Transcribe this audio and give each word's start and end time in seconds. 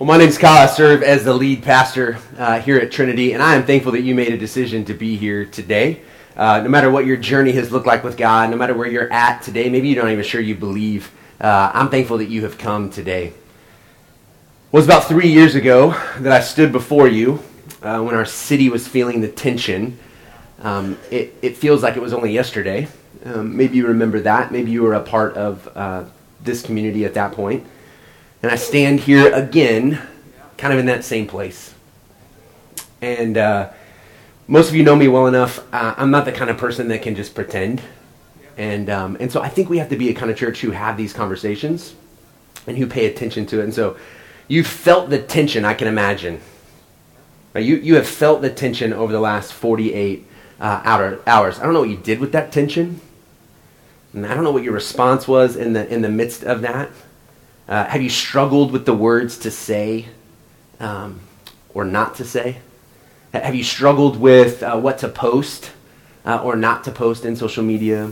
Well, 0.00 0.06
my 0.06 0.16
name 0.16 0.30
is 0.30 0.38
Kyle. 0.38 0.62
I 0.62 0.64
serve 0.64 1.02
as 1.02 1.24
the 1.24 1.34
lead 1.34 1.62
pastor 1.62 2.16
uh, 2.38 2.58
here 2.58 2.78
at 2.78 2.90
Trinity, 2.90 3.34
and 3.34 3.42
I 3.42 3.54
am 3.54 3.66
thankful 3.66 3.92
that 3.92 4.00
you 4.00 4.14
made 4.14 4.32
a 4.32 4.38
decision 4.38 4.86
to 4.86 4.94
be 4.94 5.18
here 5.18 5.44
today. 5.44 6.00
Uh, 6.34 6.62
no 6.62 6.70
matter 6.70 6.90
what 6.90 7.04
your 7.04 7.18
journey 7.18 7.52
has 7.52 7.70
looked 7.70 7.86
like 7.86 8.02
with 8.02 8.16
God, 8.16 8.48
no 8.48 8.56
matter 8.56 8.72
where 8.72 8.88
you're 8.88 9.12
at 9.12 9.42
today, 9.42 9.68
maybe 9.68 9.90
you're 9.90 10.02
not 10.02 10.10
even 10.10 10.24
sure 10.24 10.40
you 10.40 10.54
believe, 10.54 11.12
uh, 11.38 11.70
I'm 11.74 11.90
thankful 11.90 12.16
that 12.16 12.30
you 12.30 12.44
have 12.44 12.56
come 12.56 12.88
today. 12.88 13.26
It 13.26 13.34
was 14.72 14.86
about 14.86 15.04
three 15.04 15.28
years 15.28 15.54
ago 15.54 15.90
that 16.20 16.32
I 16.32 16.40
stood 16.40 16.72
before 16.72 17.06
you 17.06 17.42
uh, 17.82 18.00
when 18.00 18.14
our 18.14 18.24
city 18.24 18.70
was 18.70 18.88
feeling 18.88 19.20
the 19.20 19.28
tension. 19.28 19.98
Um, 20.62 20.96
it, 21.10 21.34
it, 21.42 21.58
feels 21.58 21.82
like 21.82 21.96
it 21.96 22.00
was 22.00 22.14
only 22.14 22.32
yesterday. 22.32 22.88
Um, 23.26 23.54
maybe 23.54 23.76
you 23.76 23.86
remember 23.86 24.20
that. 24.20 24.50
Maybe 24.50 24.70
you 24.70 24.82
were 24.82 24.94
a 24.94 25.02
part 25.02 25.34
of 25.34 25.68
uh, 25.74 26.04
this 26.42 26.62
community 26.62 27.04
at 27.04 27.12
that 27.12 27.32
point. 27.32 27.66
And 28.42 28.50
I 28.50 28.56
stand 28.56 29.00
here 29.00 29.32
again, 29.32 30.00
kind 30.56 30.72
of 30.72 30.78
in 30.78 30.86
that 30.86 31.04
same 31.04 31.26
place. 31.26 31.74
And 33.02 33.36
uh, 33.36 33.70
most 34.46 34.68
of 34.68 34.74
you 34.74 34.82
know 34.82 34.96
me 34.96 35.08
well 35.08 35.26
enough. 35.26 35.58
Uh, 35.72 35.94
I'm 35.96 36.10
not 36.10 36.24
the 36.24 36.32
kind 36.32 36.50
of 36.50 36.56
person 36.56 36.88
that 36.88 37.02
can 37.02 37.14
just 37.14 37.34
pretend. 37.34 37.82
And, 38.56 38.90
um, 38.90 39.16
and 39.20 39.30
so 39.30 39.40
I 39.40 39.48
think 39.48 39.68
we 39.68 39.78
have 39.78 39.90
to 39.90 39.96
be 39.96 40.08
a 40.08 40.14
kind 40.14 40.30
of 40.30 40.36
church 40.36 40.60
who 40.60 40.70
have 40.70 40.96
these 40.96 41.12
conversations 41.12 41.94
and 42.66 42.76
who 42.76 42.86
pay 42.86 43.06
attention 43.06 43.46
to 43.46 43.60
it. 43.60 43.64
And 43.64 43.74
so 43.74 43.96
you 44.48 44.64
felt 44.64 45.10
the 45.10 45.20
tension, 45.20 45.64
I 45.64 45.74
can 45.74 45.88
imagine. 45.88 46.40
Right? 47.54 47.64
You, 47.64 47.76
you 47.76 47.94
have 47.96 48.06
felt 48.06 48.42
the 48.42 48.50
tension 48.50 48.92
over 48.92 49.12
the 49.12 49.20
last 49.20 49.52
48 49.52 50.26
uh, 50.60 50.82
hours. 51.26 51.58
I 51.58 51.62
don't 51.62 51.72
know 51.72 51.80
what 51.80 51.88
you 51.90 51.96
did 51.96 52.20
with 52.20 52.32
that 52.32 52.52
tension. 52.52 53.00
And 54.12 54.26
I 54.26 54.34
don't 54.34 54.44
know 54.44 54.50
what 54.50 54.62
your 54.62 54.72
response 54.74 55.28
was 55.28 55.56
in 55.56 55.72
the, 55.74 55.88
in 55.88 56.02
the 56.02 56.08
midst 56.08 56.42
of 56.42 56.62
that. 56.62 56.90
Uh, 57.70 57.86
have 57.86 58.02
you 58.02 58.10
struggled 58.10 58.72
with 58.72 58.84
the 58.84 58.92
words 58.92 59.38
to 59.38 59.50
say 59.50 60.06
um, 60.80 61.20
or 61.72 61.84
not 61.84 62.16
to 62.16 62.24
say? 62.24 62.58
Have 63.32 63.54
you 63.54 63.62
struggled 63.62 64.18
with 64.18 64.64
uh, 64.64 64.76
what 64.76 64.98
to 64.98 65.08
post 65.08 65.70
uh, 66.26 66.42
or 66.42 66.56
not 66.56 66.82
to 66.84 66.90
post 66.90 67.24
in 67.24 67.36
social 67.36 67.62
media? 67.62 68.10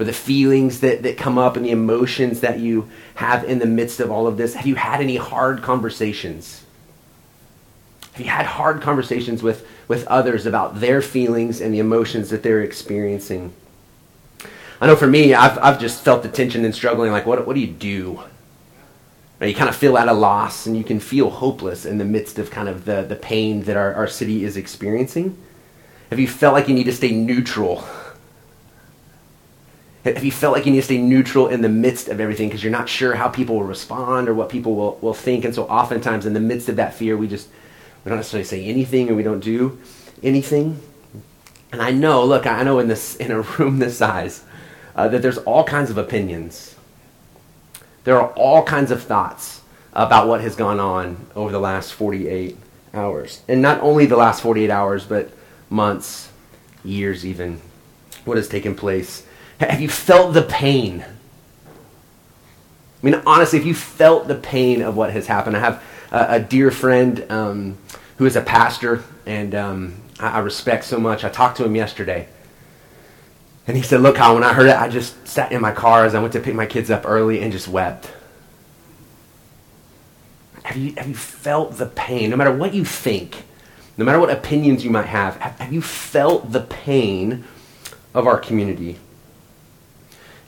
Or 0.00 0.06
the 0.06 0.12
feelings 0.14 0.80
that, 0.80 1.02
that 1.02 1.18
come 1.18 1.36
up 1.36 1.56
and 1.56 1.66
the 1.66 1.70
emotions 1.70 2.40
that 2.40 2.60
you 2.60 2.88
have 3.16 3.44
in 3.44 3.58
the 3.58 3.66
midst 3.66 4.00
of 4.00 4.10
all 4.10 4.26
of 4.26 4.38
this? 4.38 4.54
Have 4.54 4.66
you 4.66 4.74
had 4.74 5.02
any 5.02 5.16
hard 5.16 5.62
conversations? 5.62 6.64
Have 8.14 8.24
you 8.24 8.30
had 8.30 8.46
hard 8.46 8.80
conversations 8.80 9.42
with, 9.42 9.68
with 9.86 10.06
others 10.06 10.46
about 10.46 10.80
their 10.80 11.02
feelings 11.02 11.60
and 11.60 11.74
the 11.74 11.78
emotions 11.78 12.30
that 12.30 12.42
they're 12.42 12.62
experiencing? 12.62 13.52
I 14.80 14.86
know 14.86 14.96
for 14.96 15.06
me, 15.06 15.34
I've, 15.34 15.58
I've 15.58 15.78
just 15.78 16.02
felt 16.02 16.22
the 16.22 16.28
tension 16.30 16.64
and 16.64 16.74
struggling 16.74 17.12
like, 17.12 17.26
what, 17.26 17.46
what 17.46 17.52
do 17.52 17.60
you 17.60 17.66
do? 17.66 18.20
You 19.48 19.54
kind 19.54 19.68
of 19.68 19.76
feel 19.76 19.98
at 19.98 20.08
a 20.08 20.12
loss 20.12 20.66
and 20.66 20.76
you 20.76 20.84
can 20.84 21.00
feel 21.00 21.30
hopeless 21.30 21.84
in 21.84 21.98
the 21.98 22.04
midst 22.04 22.38
of 22.38 22.50
kind 22.50 22.68
of 22.68 22.84
the, 22.84 23.02
the 23.02 23.16
pain 23.16 23.62
that 23.64 23.76
our, 23.76 23.92
our 23.94 24.06
city 24.06 24.44
is 24.44 24.56
experiencing. 24.56 25.36
Have 26.10 26.20
you 26.20 26.28
felt 26.28 26.54
like 26.54 26.68
you 26.68 26.74
need 26.74 26.84
to 26.84 26.92
stay 26.92 27.10
neutral? 27.10 27.84
Have 30.04 30.22
you 30.22 30.30
felt 30.30 30.54
like 30.54 30.66
you 30.66 30.72
need 30.72 30.78
to 30.78 30.84
stay 30.84 30.98
neutral 30.98 31.48
in 31.48 31.62
the 31.62 31.68
midst 31.68 32.08
of 32.08 32.20
everything 32.20 32.48
because 32.48 32.62
you're 32.62 32.70
not 32.70 32.88
sure 32.88 33.14
how 33.14 33.28
people 33.28 33.56
will 33.56 33.64
respond 33.64 34.28
or 34.28 34.34
what 34.34 34.50
people 34.50 34.74
will, 34.74 34.98
will 35.00 35.14
think? 35.14 35.44
And 35.44 35.54
so 35.54 35.64
oftentimes 35.64 36.26
in 36.26 36.34
the 36.34 36.40
midst 36.40 36.68
of 36.68 36.76
that 36.76 36.94
fear, 36.94 37.16
we 37.16 37.26
just 37.26 37.48
we 38.04 38.10
don't 38.10 38.18
necessarily 38.18 38.44
say 38.44 38.64
anything 38.66 39.10
or 39.10 39.14
we 39.14 39.22
don't 39.22 39.40
do 39.40 39.80
anything. 40.22 40.78
And 41.72 41.80
I 41.80 41.90
know, 41.90 42.24
look, 42.24 42.46
I 42.46 42.62
know 42.62 42.78
in 42.78 42.88
this 42.88 43.16
in 43.16 43.30
a 43.30 43.40
room 43.58 43.78
this 43.78 43.96
size 43.98 44.44
uh, 44.94 45.08
that 45.08 45.22
there's 45.22 45.38
all 45.38 45.64
kinds 45.64 45.90
of 45.90 45.96
opinions 45.96 46.73
there 48.04 48.20
are 48.20 48.30
all 48.32 48.62
kinds 48.62 48.90
of 48.90 49.02
thoughts 49.02 49.62
about 49.92 50.28
what 50.28 50.40
has 50.40 50.54
gone 50.56 50.78
on 50.78 51.26
over 51.34 51.50
the 51.50 51.60
last 51.60 51.92
48 51.92 52.56
hours. 52.92 53.42
And 53.48 53.62
not 53.62 53.80
only 53.80 54.06
the 54.06 54.16
last 54.16 54.42
48 54.42 54.70
hours, 54.70 55.04
but 55.04 55.30
months, 55.70 56.30
years 56.84 57.24
even. 57.26 57.60
What 58.24 58.36
has 58.36 58.48
taken 58.48 58.74
place? 58.74 59.26
Have 59.60 59.80
you 59.80 59.88
felt 59.88 60.34
the 60.34 60.42
pain? 60.42 61.04
I 63.02 63.06
mean, 63.06 63.22
honestly, 63.26 63.58
if 63.58 63.66
you 63.66 63.74
felt 63.74 64.28
the 64.28 64.34
pain 64.34 64.82
of 64.82 64.96
what 64.96 65.12
has 65.12 65.26
happened, 65.26 65.56
I 65.56 65.60
have 65.60 65.82
a, 66.10 66.26
a 66.34 66.40
dear 66.40 66.70
friend 66.70 67.24
um, 67.30 67.78
who 68.18 68.26
is 68.26 68.36
a 68.36 68.40
pastor, 68.40 69.04
and 69.26 69.54
um, 69.54 69.94
I, 70.18 70.30
I 70.30 70.38
respect 70.40 70.84
so 70.84 70.98
much. 70.98 71.24
I 71.24 71.28
talked 71.28 71.58
to 71.58 71.64
him 71.64 71.76
yesterday. 71.76 72.28
And 73.66 73.76
he 73.76 73.82
said, 73.82 74.00
Look, 74.00 74.16
Kyle, 74.16 74.34
when 74.34 74.44
I 74.44 74.52
heard 74.52 74.66
it, 74.66 74.76
I 74.76 74.88
just 74.88 75.26
sat 75.26 75.52
in 75.52 75.60
my 75.60 75.72
car 75.72 76.04
as 76.04 76.14
I 76.14 76.20
went 76.20 76.32
to 76.34 76.40
pick 76.40 76.54
my 76.54 76.66
kids 76.66 76.90
up 76.90 77.04
early 77.06 77.40
and 77.40 77.50
just 77.52 77.68
wept. 77.68 78.10
Have 80.64 80.76
you, 80.76 80.94
have 80.96 81.08
you 81.08 81.14
felt 81.14 81.76
the 81.76 81.86
pain? 81.86 82.30
No 82.30 82.36
matter 82.36 82.52
what 82.52 82.74
you 82.74 82.84
think, 82.84 83.44
no 83.96 84.04
matter 84.04 84.18
what 84.18 84.30
opinions 84.30 84.84
you 84.84 84.90
might 84.90 85.06
have, 85.06 85.36
have, 85.36 85.58
have 85.58 85.72
you 85.72 85.82
felt 85.82 86.52
the 86.52 86.60
pain 86.60 87.44
of 88.12 88.26
our 88.26 88.38
community? 88.38 88.98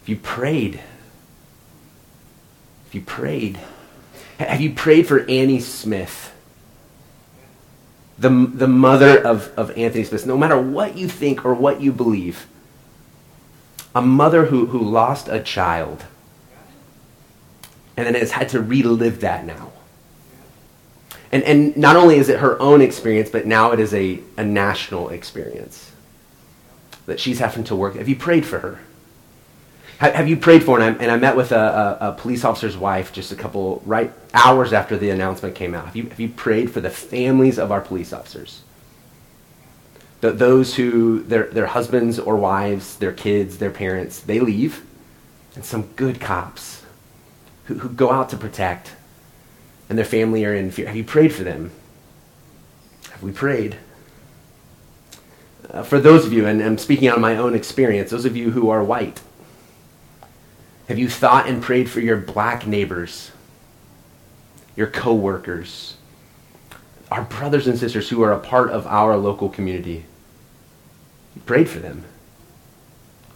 If 0.03 0.09
you 0.09 0.16
prayed, 0.16 0.81
if 2.87 2.94
you 2.94 3.00
prayed, 3.03 3.59
have 4.38 4.60
you 4.60 4.72
prayed 4.72 5.06
for 5.06 5.21
Annie 5.28 5.60
Smith? 5.60 6.32
The, 8.19 8.31
the 8.31 8.69
mother 8.69 9.19
of, 9.22 9.53
of 9.59 9.76
Anthony 9.76 10.05
Smith. 10.05 10.26
No 10.26 10.38
matter 10.38 10.59
what 10.59 10.97
you 10.97 11.06
think 11.06 11.44
or 11.44 11.53
what 11.53 11.82
you 11.82 11.93
believe, 11.93 12.47
a 13.97 14.03
mother 14.03 14.45
who, 14.45 14.67
who 14.67 14.79
lost 14.79 15.27
a 15.27 15.41
child 15.41 16.05
and 17.97 18.07
then 18.07 18.15
has 18.15 18.31
had 18.31 18.51
to 18.51 18.61
relive 18.61 19.23
that 19.23 19.47
now. 19.47 19.73
And, 21.33 21.43
and 21.45 21.75
not 21.79 21.97
only 21.97 22.17
is 22.17 22.29
it 22.29 22.41
her 22.41 22.61
own 22.61 22.83
experience, 22.83 23.31
but 23.31 23.47
now 23.47 23.73
it 23.73 23.81
is 23.81 23.95
a, 23.95 24.21
a 24.37 24.45
national 24.45 25.09
experience 25.09 25.91
that 27.06 27.19
she's 27.19 27.39
having 27.39 27.65
to 27.65 27.75
work. 27.75 27.97
Have 27.97 28.06
you 28.06 28.17
prayed 28.17 28.45
for 28.45 28.59
her? 28.59 28.81
Have, 29.97 30.15
have 30.15 30.29
you 30.29 30.37
prayed 30.37 30.62
for 30.62 30.79
her? 30.79 30.87
And 30.87 30.99
I, 30.99 31.03
and 31.03 31.11
I 31.11 31.17
met 31.17 31.35
with 31.35 31.53
a, 31.53 31.99
a, 32.01 32.09
a, 32.11 32.12
police 32.12 32.45
officer's 32.45 32.77
wife 32.77 33.15
just 33.15 33.33
a 33.33 33.37
couple, 33.37 33.83
right, 33.87 34.12
hours 34.35 34.75
after 34.75 34.99
the 34.99 35.09
announcement 35.09 35.55
came 35.55 35.75
out. 35.75 35.87
Have 35.87 35.97
you, 35.97 36.11
have 36.11 36.21
you 36.21 36.29
prayed 36.29 36.71
for 36.71 36.83
the 36.83 36.91
families 36.91 37.59
of 37.59 37.73
our 37.73 37.81
police 37.81 38.12
officers? 38.12 38.61
Those 40.21 40.77
who 40.77 41.22
their, 41.22 41.47
their 41.47 41.66
husbands 41.66 42.19
or 42.19 42.37
wives, 42.37 42.97
their 42.97 43.12
kids, 43.12 43.59
their 43.59 43.71
parents, 43.71 44.21
they 44.21 44.41
leave, 44.41 44.84
and 45.54 45.65
some 45.65 45.82
good 45.97 46.21
cops 46.21 46.82
who, 47.65 47.75
who 47.78 47.88
go 47.88 48.10
out 48.10 48.28
to 48.31 48.37
protect, 48.37 48.93
and 49.88 49.99
their 49.99 50.05
family 50.05 50.44
are 50.44 50.55
in 50.55 50.71
fear. 50.71 50.87
Have 50.87 50.97
you 50.97 51.05
prayed 51.05 51.32
for 51.32 51.44
them? 51.44 51.71
Have 53.10 53.22
we 53.22 53.32
prayed? 53.32 53.76
Uh, 55.71 55.82
for 55.82 55.99
those 55.99 56.25
of 56.25 56.32
you, 56.32 56.47
and 56.47 56.62
I'm 56.62 56.78
speaking 56.78 57.09
out 57.09 57.16
of 57.16 57.21
my 57.21 57.37
own 57.37 57.55
experience, 57.55 58.10
those 58.10 58.25
of 58.25 58.37
you 58.37 58.50
who 58.50 58.71
are 58.71 58.84
white, 58.84 59.21
have 60.88 60.99
you 60.99 61.09
thought 61.09 61.49
and 61.49 61.62
prayed 61.62 61.91
for 61.91 62.00
your 62.00 62.16
black 62.16 62.66
neighbors, 62.66 63.32
your 64.76 64.87
coworkers, 64.87 65.96
our 67.11 67.22
brothers 67.22 67.67
and 67.67 67.78
sisters 67.78 68.09
who 68.09 68.22
are 68.22 68.33
a 68.33 68.39
part 68.39 68.71
of 68.71 68.87
our 68.87 69.17
local 69.17 69.49
community. 69.49 70.05
You 71.34 71.43
prayed 71.43 71.69
for 71.69 71.78
them. 71.78 72.05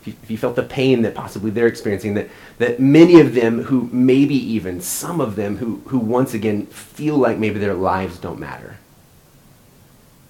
If 0.06 0.31
you, 0.31 0.38
felt 0.38 0.56
the 0.56 0.62
pain 0.62 1.03
that 1.03 1.14
possibly 1.14 1.50
they're 1.50 1.66
experiencing, 1.66 2.14
that, 2.14 2.31
that 2.56 2.81
many 2.81 3.20
of 3.20 3.34
them 3.34 3.64
who 3.64 3.91
maybe 3.92 4.34
even, 4.34 4.81
some 4.81 5.20
of 5.20 5.36
them 5.36 5.58
who, 5.58 5.82
who 5.86 5.98
once 5.98 6.32
again 6.32 6.66
feel 6.66 7.16
like 7.16 7.36
maybe 7.36 7.58
their 7.58 7.75
lives 7.75 8.19
don't 8.19 8.41
matter. 8.41 8.78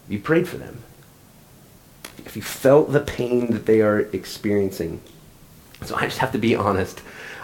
You 0.09 0.19
prayed 0.19 0.49
for 0.49 0.57
them. 0.57 0.83
If 2.27 2.35
you 2.35 2.43
felt 2.43 2.91
the 2.91 3.01
pain 3.01 3.53
that 3.53 3.67
they 3.67 3.81
are 3.81 4.01
experiencing. 4.01 5.01
So 5.85 5.95
I 5.95 6.07
just 6.07 6.19
have 6.19 6.33
to 6.33 6.39
be 6.39 6.57
honest. 6.57 7.01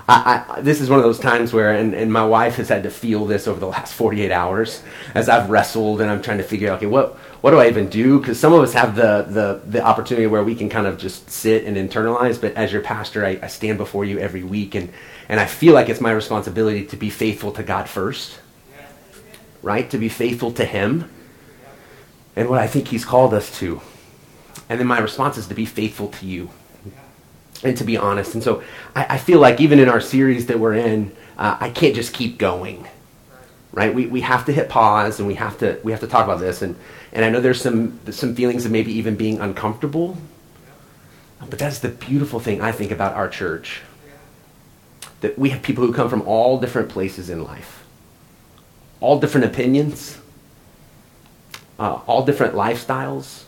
I, 0.09 0.45
I, 0.49 0.61
this 0.61 0.81
is 0.81 0.89
one 0.89 1.01
of 1.01 1.05
those 1.05 1.19
times 1.19 1.53
where, 1.53 1.73
and, 1.73 1.93
and 1.93 2.13
my 2.13 2.25
wife 2.25 2.57
has 2.57 2.69
had 2.69 2.85
to 2.85 2.91
feel 2.91 3.25
this 3.25 3.49
over 3.49 3.59
the 3.59 3.67
last 3.67 3.93
48 3.95 4.31
hours 4.31 4.83
as 5.15 5.29
I've 5.29 5.51
wrestled 5.51 6.01
and 6.01 6.09
I'm 6.09 6.23
trying 6.23 6.39
to 6.39 6.45
figure 6.45 6.71
out, 6.71 6.77
okay, 6.77 6.87
what, 6.87 7.15
what 7.41 7.51
do 7.51 7.59
I 7.59 7.69
even 7.69 7.89
do? 7.89 8.21
Because 8.21 8.39
some 8.39 8.53
of 8.53 8.63
us 8.63 8.73
have 8.73 8.95
the, 8.95 9.27
the, 9.29 9.63
the 9.69 9.83
opportunity 9.83 10.29
where 10.29 10.45
we 10.45 10.55
can 10.55 10.69
kind 10.69 10.87
of 10.87 10.97
just 10.97 11.29
sit 11.29 11.65
and 11.65 11.77
internalize, 11.77 12.41
but 12.41 12.55
as 12.55 12.73
your 12.73 12.83
pastor, 12.83 13.27
I, 13.27 13.41
I 13.43 13.49
stand 13.49 13.79
before 13.79 14.05
you 14.05 14.21
every 14.21 14.45
week 14.45 14.77
and, 14.77 14.93
and 15.29 15.41
I 15.41 15.47
feel 15.47 15.75
like 15.75 15.89
it's 15.89 16.01
my 16.01 16.13
responsibility 16.13 16.87
to 16.87 16.97
be 16.97 17.11
faithful 17.11 17.51
to 17.53 17.65
God 17.65 17.89
first, 17.89 18.39
right? 19.61 19.91
To 19.91 19.99
be 19.99 20.09
faithful 20.09 20.53
to 20.53 20.65
Him 20.65 21.11
and 22.37 22.49
what 22.49 22.61
I 22.61 22.69
think 22.69 22.89
He's 22.89 23.05
called 23.05 23.35
us 23.35 23.59
to. 23.59 23.81
And 24.69 24.79
then 24.79 24.87
my 24.87 25.01
response 25.01 25.37
is 25.37 25.49
to 25.49 25.55
be 25.55 25.67
faithful 25.67 26.09
to 26.09 26.27
you 26.27 26.51
and 27.65 27.77
to 27.77 27.85
be 27.85 27.97
honest. 27.97 28.35
And 28.35 28.43
so 28.43 28.63
I, 28.95 29.07
I, 29.11 29.19
feel 29.19 29.41
like 29.41 29.61
even 29.61 29.79
in 29.79 29.89
our 29.89 30.01
series 30.01 30.47
that 30.47 30.59
we're 30.59 30.75
in, 30.75 31.13
uh, 31.39 31.57
I 31.61 31.71
can't 31.71 31.95
just 31.95 32.13
keep 32.13 32.39
going. 32.39 32.87
Right? 33.73 33.95
We, 33.95 34.07
we 34.07 34.23
have 34.23 34.47
to 34.47 34.53
hit 34.53 34.69
pause 34.69 35.19
and 35.19 35.29
we 35.29 35.35
have 35.35 35.59
to 35.59 35.79
we 35.83 35.93
have 35.93 36.01
to 36.01 36.07
talk 36.07 36.25
about 36.25 36.41
this. 36.41 36.63
And, 36.63 36.77
and 37.13 37.25
I 37.25 37.31
know 37.31 37.41
there's 37.41 37.61
some 37.61 38.01
some 38.11 38.35
feelings 38.35 38.65
of 38.65 38.73
maybe 38.73 38.93
even 38.93 39.17
being 39.17 39.41
uncomfortable. 39.41 40.17
But 41.49 41.59
that's 41.59 41.81
the 41.81 41.91
beautiful 41.91 42.41
thing 42.41 42.61
I 42.63 42.73
think 42.73 42.91
about 42.91 43.15
our 43.15 43.29
church. 43.29 43.83
That 45.21 45.39
we 45.39 45.51
have 45.51 45.63
people 45.63 45.87
who 45.87 45.93
come 45.93 46.09
from 46.09 46.23
all 46.23 46.59
different 46.59 46.89
places 46.89 47.31
in 47.31 47.45
life. 47.45 47.85
all 49.01 49.19
different 49.21 49.47
opinions, 49.47 50.19
uh, 51.79 52.01
all 52.07 52.25
different 52.25 52.55
lifestyles. 52.55 53.45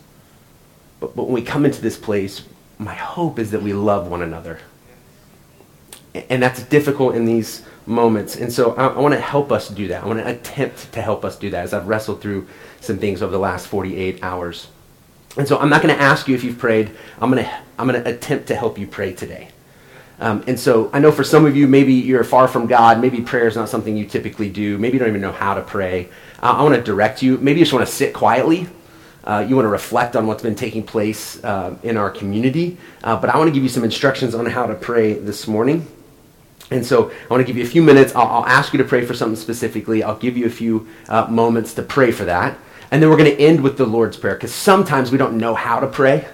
But, 0.99 1.15
but 1.15 1.23
when 1.23 1.33
we 1.33 1.41
come 1.41 1.65
into 1.65 1.81
this 1.81 1.97
place, 1.97 2.43
my 2.79 2.95
hope 2.95 3.37
is 3.37 3.51
that 3.51 3.61
we 3.61 3.73
love 3.73 4.07
one 4.07 4.21
another. 4.21 4.59
And 6.29 6.41
that's 6.41 6.63
difficult 6.63 7.13
in 7.13 7.25
these 7.25 7.63
moments. 7.85 8.37
And 8.37 8.51
so 8.51 8.73
I, 8.75 8.87
I 8.87 8.99
want 8.99 9.13
to 9.13 9.19
help 9.19 9.51
us 9.51 9.67
do 9.67 9.89
that. 9.89 10.03
I 10.03 10.07
want 10.07 10.19
to 10.19 10.27
attempt 10.27 10.93
to 10.93 11.01
help 11.01 11.25
us 11.25 11.37
do 11.37 11.49
that 11.51 11.63
as 11.65 11.73
I've 11.73 11.87
wrestled 11.87 12.21
through 12.21 12.47
some 12.79 12.97
things 12.97 13.21
over 13.21 13.31
the 13.31 13.39
last 13.39 13.67
48 13.67 14.23
hours. 14.23 14.69
And 15.37 15.47
so 15.47 15.59
I'm 15.59 15.69
not 15.69 15.83
going 15.83 15.93
to 15.93 16.01
ask 16.01 16.27
you 16.27 16.35
if 16.35 16.43
you've 16.43 16.57
prayed. 16.57 16.89
I'm 17.19 17.29
going 17.29 17.43
to, 17.43 17.51
I'm 17.77 17.87
going 17.87 18.01
to 18.01 18.09
attempt 18.09 18.47
to 18.47 18.55
help 18.55 18.79
you 18.79 18.87
pray 18.87 19.13
today. 19.13 19.49
Um, 20.21 20.43
and 20.47 20.59
so 20.59 20.89
I 20.93 20.99
know 20.99 21.11
for 21.11 21.23
some 21.23 21.45
of 21.45 21.55
you, 21.55 21.67
maybe 21.67 21.93
you're 21.93 22.23
far 22.23 22.47
from 22.47 22.65
God. 22.65 22.99
Maybe 22.99 23.21
prayer 23.21 23.47
is 23.47 23.55
not 23.55 23.69
something 23.69 23.95
you 23.95 24.05
typically 24.05 24.49
do. 24.49 24.77
Maybe 24.77 24.93
you 24.93 24.99
don't 24.99 25.09
even 25.09 25.21
know 25.21 25.31
how 25.31 25.53
to 25.53 25.61
pray. 25.61 26.09
Uh, 26.41 26.55
I 26.57 26.63
want 26.63 26.75
to 26.75 26.81
direct 26.81 27.21
you. 27.21 27.37
Maybe 27.37 27.59
you 27.59 27.65
just 27.65 27.73
want 27.73 27.87
to 27.87 27.93
sit 27.93 28.13
quietly. 28.13 28.67
Uh, 29.23 29.45
you 29.47 29.55
want 29.55 29.65
to 29.65 29.69
reflect 29.69 30.15
on 30.15 30.27
what's 30.27 30.43
been 30.43 30.55
taking 30.55 30.83
place 30.83 31.43
uh, 31.43 31.75
in 31.83 31.97
our 31.97 32.09
community. 32.09 32.77
Uh, 33.03 33.15
but 33.19 33.29
I 33.29 33.37
want 33.37 33.49
to 33.49 33.53
give 33.53 33.63
you 33.63 33.69
some 33.69 33.83
instructions 33.83 34.33
on 34.33 34.45
how 34.45 34.65
to 34.65 34.75
pray 34.75 35.13
this 35.13 35.47
morning. 35.47 35.85
And 36.71 36.85
so 36.85 37.09
I 37.09 37.27
want 37.29 37.41
to 37.41 37.45
give 37.45 37.57
you 37.57 37.63
a 37.63 37.67
few 37.67 37.81
minutes. 37.81 38.15
I'll, 38.15 38.27
I'll, 38.27 38.45
ask 38.45 38.73
you 38.73 38.77
to 38.77 38.83
pray 38.83 39.05
for 39.05 39.13
something 39.13 39.35
specifically. 39.35 40.03
I'll 40.03 40.17
give 40.17 40.37
you 40.37 40.45
a 40.45 40.51
few 40.51 40.87
uh, 41.07 41.25
moments 41.27 41.73
to 41.75 41.83
pray 41.83 42.11
for 42.11 42.25
that. 42.25 42.57
And 42.91 43.01
then 43.01 43.09
we're 43.09 43.17
going 43.17 43.35
to 43.35 43.39
end 43.39 43.61
with 43.61 43.77
the 43.77 43.85
Lord's 43.85 44.17
Prayer 44.17 44.35
because 44.35 44.53
sometimes 44.53 45.11
we 45.11 45.17
don't 45.17 45.37
know 45.37 45.55
how 45.55 45.79
to 45.79 45.87
pray. 45.87 46.27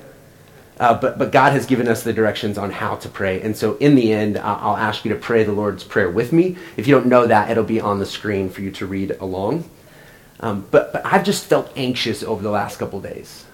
Uh, 0.77 0.93
but, 0.93 1.17
but 1.17 1.31
God 1.31 1.53
has 1.53 1.65
given 1.65 1.88
us 1.88 2.03
the 2.03 2.11
directions 2.11 2.57
on 2.57 2.69
how 2.69 2.95
to 2.97 3.07
pray. 3.07 3.41
And 3.41 3.55
so 3.55 3.77
in 3.77 3.95
the 3.95 4.11
end, 4.11 4.38
I'll 4.38 4.75
ask 4.75 5.05
you 5.05 5.13
to 5.13 5.19
pray 5.19 5.43
the 5.43 5.53
Lord's 5.53 5.85
Prayer 5.85 6.09
with 6.09 6.33
me. 6.33 6.57
If 6.75 6.85
you 6.85 6.95
don't 6.95 7.07
know 7.07 7.27
that, 7.27 7.49
it'll 7.49 7.63
be 7.63 7.79
on 7.79 7.99
the 7.99 8.05
screen 8.05 8.49
for 8.49 8.61
you 8.61 8.71
to 8.71 8.85
read 8.85 9.11
along. 9.21 9.69
Um, 10.39 10.65
but, 10.71 10.91
but 10.91 11.05
I've 11.05 11.23
just 11.23 11.45
felt 11.45 11.71
anxious 11.75 12.23
over 12.23 12.43
the 12.43 12.49
last 12.49 12.77
couple 12.77 12.99
days. 12.99 13.45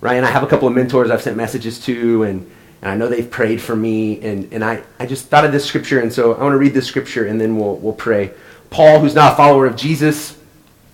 Right? 0.00 0.16
And 0.16 0.26
I 0.26 0.30
have 0.30 0.42
a 0.42 0.46
couple 0.46 0.68
of 0.68 0.74
mentors 0.74 1.10
I've 1.10 1.22
sent 1.22 1.36
messages 1.36 1.78
to, 1.86 2.24
and, 2.24 2.50
and 2.82 2.90
I 2.90 2.96
know 2.96 3.08
they've 3.08 3.30
prayed 3.30 3.60
for 3.60 3.76
me. 3.76 4.20
And, 4.20 4.52
and 4.52 4.64
I, 4.64 4.82
I 4.98 5.06
just 5.06 5.26
thought 5.26 5.44
of 5.44 5.52
this 5.52 5.64
scripture, 5.64 6.00
and 6.00 6.12
so 6.12 6.34
I 6.34 6.42
want 6.42 6.52
to 6.52 6.58
read 6.58 6.74
this 6.74 6.86
scripture, 6.86 7.26
and 7.26 7.40
then 7.40 7.56
we'll, 7.56 7.76
we'll 7.76 7.92
pray. 7.92 8.32
Paul, 8.70 9.00
who's 9.00 9.14
not 9.14 9.34
a 9.34 9.36
follower 9.36 9.66
of 9.66 9.76
Jesus, 9.76 10.38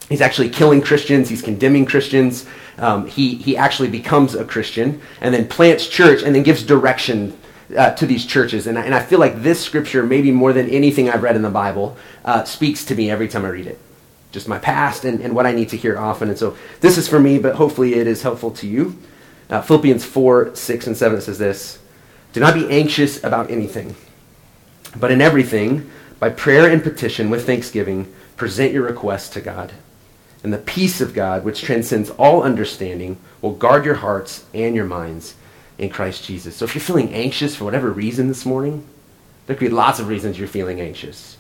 he's 0.08 0.20
actually 0.20 0.50
killing 0.50 0.82
Christians, 0.82 1.28
he's 1.28 1.42
condemning 1.42 1.86
Christians. 1.86 2.46
Um, 2.76 3.06
he, 3.06 3.34
he 3.36 3.56
actually 3.56 3.88
becomes 3.88 4.34
a 4.34 4.44
Christian 4.44 5.00
and 5.20 5.34
then 5.34 5.48
plants 5.48 5.88
church 5.88 6.22
and 6.22 6.34
then 6.34 6.44
gives 6.44 6.62
direction 6.62 7.36
uh, 7.76 7.90
to 7.94 8.06
these 8.06 8.24
churches. 8.24 8.68
And 8.68 8.78
I, 8.78 8.84
and 8.84 8.94
I 8.94 9.02
feel 9.02 9.18
like 9.18 9.42
this 9.42 9.60
scripture, 9.60 10.04
maybe 10.04 10.30
more 10.30 10.52
than 10.52 10.68
anything 10.70 11.10
I've 11.10 11.22
read 11.22 11.34
in 11.34 11.42
the 11.42 11.50
Bible, 11.50 11.96
uh, 12.24 12.44
speaks 12.44 12.84
to 12.86 12.94
me 12.94 13.10
every 13.10 13.26
time 13.26 13.44
I 13.44 13.48
read 13.48 13.66
it 13.66 13.80
just 14.30 14.48
my 14.48 14.58
past 14.58 15.04
and, 15.04 15.20
and 15.20 15.34
what 15.34 15.46
I 15.46 15.52
need 15.52 15.70
to 15.70 15.76
hear 15.76 15.98
often. 15.98 16.28
And 16.28 16.38
so 16.38 16.56
this 16.80 16.98
is 16.98 17.08
for 17.08 17.18
me, 17.18 17.38
but 17.38 17.56
hopefully 17.56 17.94
it 17.94 18.06
is 18.06 18.22
helpful 18.22 18.50
to 18.52 18.66
you. 18.66 18.96
Uh, 19.48 19.62
Philippians 19.62 20.04
4, 20.04 20.54
6, 20.54 20.86
and 20.86 20.96
7 20.96 21.20
says 21.20 21.38
this 21.38 21.78
Do 22.32 22.40
not 22.40 22.54
be 22.54 22.68
anxious 22.68 23.22
about 23.24 23.50
anything, 23.50 23.96
but 24.96 25.10
in 25.10 25.20
everything, 25.20 25.90
by 26.18 26.30
prayer 26.30 26.70
and 26.70 26.82
petition 26.82 27.30
with 27.30 27.46
thanksgiving, 27.46 28.12
present 28.36 28.72
your 28.72 28.84
requests 28.84 29.30
to 29.30 29.40
God. 29.40 29.72
And 30.44 30.52
the 30.52 30.58
peace 30.58 31.00
of 31.00 31.14
God, 31.14 31.44
which 31.44 31.62
transcends 31.62 32.10
all 32.10 32.42
understanding, 32.42 33.18
will 33.40 33.54
guard 33.54 33.84
your 33.84 33.96
hearts 33.96 34.44
and 34.52 34.74
your 34.74 34.84
minds 34.84 35.34
in 35.78 35.90
Christ 35.90 36.24
Jesus. 36.24 36.56
So 36.56 36.64
if 36.64 36.74
you're 36.74 36.82
feeling 36.82 37.12
anxious 37.14 37.56
for 37.56 37.64
whatever 37.64 37.90
reason 37.90 38.28
this 38.28 38.46
morning, 38.46 38.86
there 39.46 39.56
could 39.56 39.70
be 39.70 39.74
lots 39.74 39.98
of 39.98 40.08
reasons 40.08 40.38
you're 40.38 40.46
feeling 40.46 40.80
anxious 40.80 41.37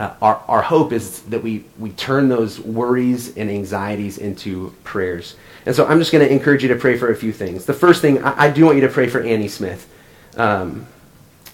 uh, 0.00 0.14
our, 0.22 0.42
our 0.48 0.62
hope 0.62 0.92
is 0.92 1.20
that 1.24 1.42
we, 1.42 1.62
we 1.78 1.90
turn 1.90 2.30
those 2.30 2.58
worries 2.58 3.36
and 3.36 3.50
anxieties 3.50 4.16
into 4.16 4.74
prayers. 4.82 5.36
And 5.66 5.76
so 5.76 5.86
I'm 5.86 5.98
just 5.98 6.10
going 6.10 6.26
to 6.26 6.32
encourage 6.32 6.62
you 6.62 6.70
to 6.70 6.76
pray 6.76 6.96
for 6.96 7.10
a 7.10 7.14
few 7.14 7.34
things. 7.34 7.66
The 7.66 7.74
first 7.74 8.00
thing, 8.00 8.24
I, 8.24 8.46
I 8.46 8.50
do 8.50 8.64
want 8.64 8.76
you 8.76 8.86
to 8.86 8.88
pray 8.88 9.08
for 9.08 9.20
Annie 9.20 9.46
Smith, 9.46 9.86
um, 10.38 10.86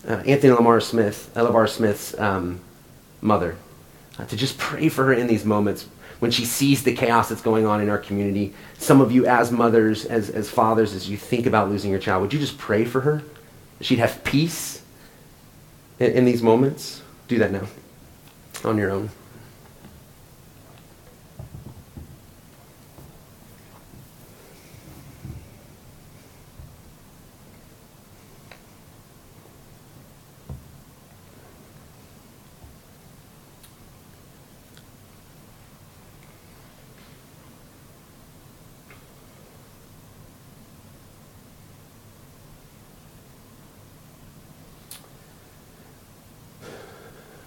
uh, 0.06 0.22
Anthony 0.24 0.52
Lamar 0.52 0.80
Smith, 0.80 1.28
Lamar 1.34 1.66
Smith's 1.66 2.16
um, 2.20 2.60
mother, 3.20 3.56
uh, 4.16 4.26
to 4.26 4.36
just 4.36 4.58
pray 4.58 4.88
for 4.88 5.06
her 5.06 5.12
in 5.12 5.26
these 5.26 5.44
moments 5.44 5.88
when 6.20 6.30
she 6.30 6.44
sees 6.44 6.84
the 6.84 6.94
chaos 6.94 7.28
that's 7.28 7.42
going 7.42 7.66
on 7.66 7.80
in 7.80 7.90
our 7.90 7.98
community. 7.98 8.54
Some 8.78 9.00
of 9.00 9.10
you, 9.10 9.26
as 9.26 9.50
mothers, 9.50 10.04
as, 10.04 10.30
as 10.30 10.48
fathers, 10.48 10.94
as 10.94 11.10
you 11.10 11.16
think 11.16 11.46
about 11.46 11.68
losing 11.68 11.90
your 11.90 11.98
child, 11.98 12.22
would 12.22 12.32
you 12.32 12.38
just 12.38 12.58
pray 12.58 12.84
for 12.84 13.00
her? 13.00 13.24
She'd 13.80 13.98
have 13.98 14.22
peace 14.22 14.82
in, 15.98 16.12
in 16.12 16.24
these 16.24 16.42
moments. 16.42 17.02
Do 17.26 17.38
that 17.38 17.50
now 17.50 17.66
on 18.64 18.78
your 18.78 18.90
own. 18.90 19.10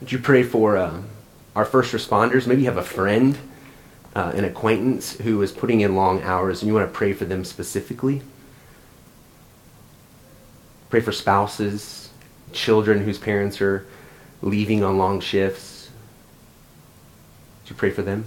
Would 0.10 0.14
you 0.14 0.24
pray 0.24 0.42
for 0.42 0.76
uh, 0.76 1.04
our 1.56 1.66
first 1.66 1.94
responders? 1.94 2.48
Maybe 2.48 2.62
you 2.62 2.68
have 2.68 2.78
a 2.78 2.84
friend, 2.84 3.38
uh, 4.16 4.32
an 4.34 4.44
acquaintance 4.44 5.16
who 5.18 5.40
is 5.44 5.52
putting 5.52 5.82
in 5.82 5.96
long 5.96 6.24
hours 6.24 6.64
and 6.64 6.68
you 6.68 6.74
want 6.74 6.92
to 6.92 6.98
pray 6.98 7.14
for 7.14 7.26
them 7.26 7.46
specifically. 7.46 8.24
Pray 10.90 11.00
for 11.00 11.12
spouses, 11.12 12.10
children 12.54 13.04
whose 13.04 13.20
parents 13.20 13.62
are 13.62 13.86
leaving 14.42 14.84
on 14.84 14.98
long 14.98 15.20
shifts. 15.20 15.92
Would 17.62 17.70
you 17.70 17.76
pray 17.76 17.92
for 17.92 18.02
them? 18.02 18.26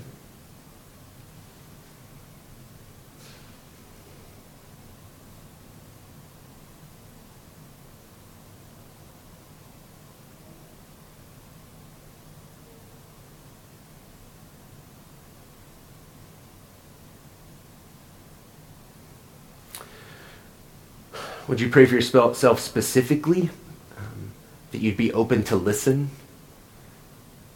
Would 21.48 21.60
you 21.60 21.68
pray 21.68 21.86
for 21.86 21.96
yourself 21.96 22.60
specifically? 22.60 23.50
Um, 23.98 24.32
that 24.70 24.78
you'd 24.78 24.96
be 24.96 25.12
open 25.12 25.42
to 25.44 25.56
listen? 25.56 26.10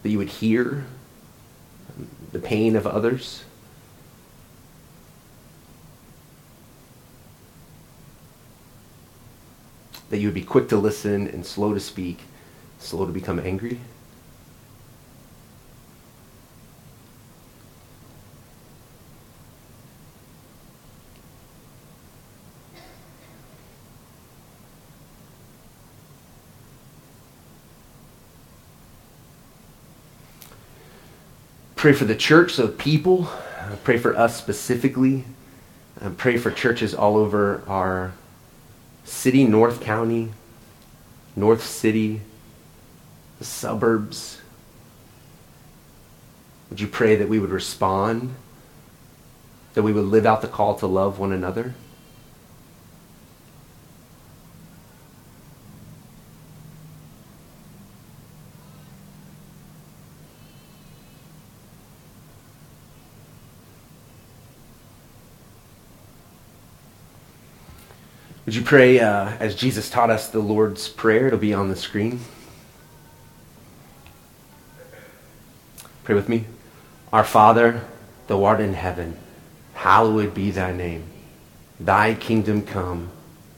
That 0.02 0.08
you 0.08 0.18
would 0.18 0.28
hear 0.28 0.86
um, 1.96 2.08
the 2.32 2.40
pain 2.40 2.74
of 2.74 2.84
others? 2.84 3.44
That 10.10 10.18
you 10.18 10.28
would 10.28 10.34
be 10.34 10.42
quick 10.42 10.68
to 10.70 10.76
listen 10.76 11.28
and 11.28 11.46
slow 11.46 11.72
to 11.72 11.80
speak, 11.80 12.22
slow 12.80 13.06
to 13.06 13.12
become 13.12 13.38
angry? 13.38 13.80
Pray 31.86 31.92
for 31.92 32.04
the 32.04 32.16
church, 32.16 32.54
so 32.54 32.66
people. 32.66 33.28
Uh, 33.60 33.76
pray 33.84 33.96
for 33.96 34.16
us 34.16 34.36
specifically. 34.36 35.24
Uh, 36.00 36.10
pray 36.16 36.36
for 36.36 36.50
churches 36.50 36.92
all 36.92 37.16
over 37.16 37.62
our 37.68 38.12
city, 39.04 39.44
North 39.44 39.80
County, 39.80 40.32
North 41.36 41.62
City, 41.62 42.22
the 43.38 43.44
suburbs. 43.44 44.40
Would 46.70 46.80
you 46.80 46.88
pray 46.88 47.14
that 47.14 47.28
we 47.28 47.38
would 47.38 47.50
respond, 47.50 48.34
that 49.74 49.84
we 49.84 49.92
would 49.92 50.06
live 50.06 50.26
out 50.26 50.42
the 50.42 50.48
call 50.48 50.74
to 50.78 50.88
love 50.88 51.20
one 51.20 51.30
another? 51.30 51.76
Pray 68.66 68.98
uh, 68.98 69.28
as 69.38 69.54
Jesus 69.54 69.88
taught 69.88 70.10
us 70.10 70.28
the 70.28 70.40
Lord's 70.40 70.88
Prayer? 70.88 71.28
It'll 71.28 71.38
be 71.38 71.54
on 71.54 71.68
the 71.68 71.76
screen. 71.76 72.18
Pray 76.02 76.16
with 76.16 76.28
me. 76.28 76.46
Our 77.12 77.22
Father, 77.22 77.82
thou 78.26 78.44
art 78.44 78.60
in 78.60 78.74
heaven, 78.74 79.16
hallowed 79.74 80.34
be 80.34 80.50
thy 80.50 80.72
name. 80.72 81.04
Thy 81.78 82.14
kingdom 82.14 82.62
come, 82.62 83.10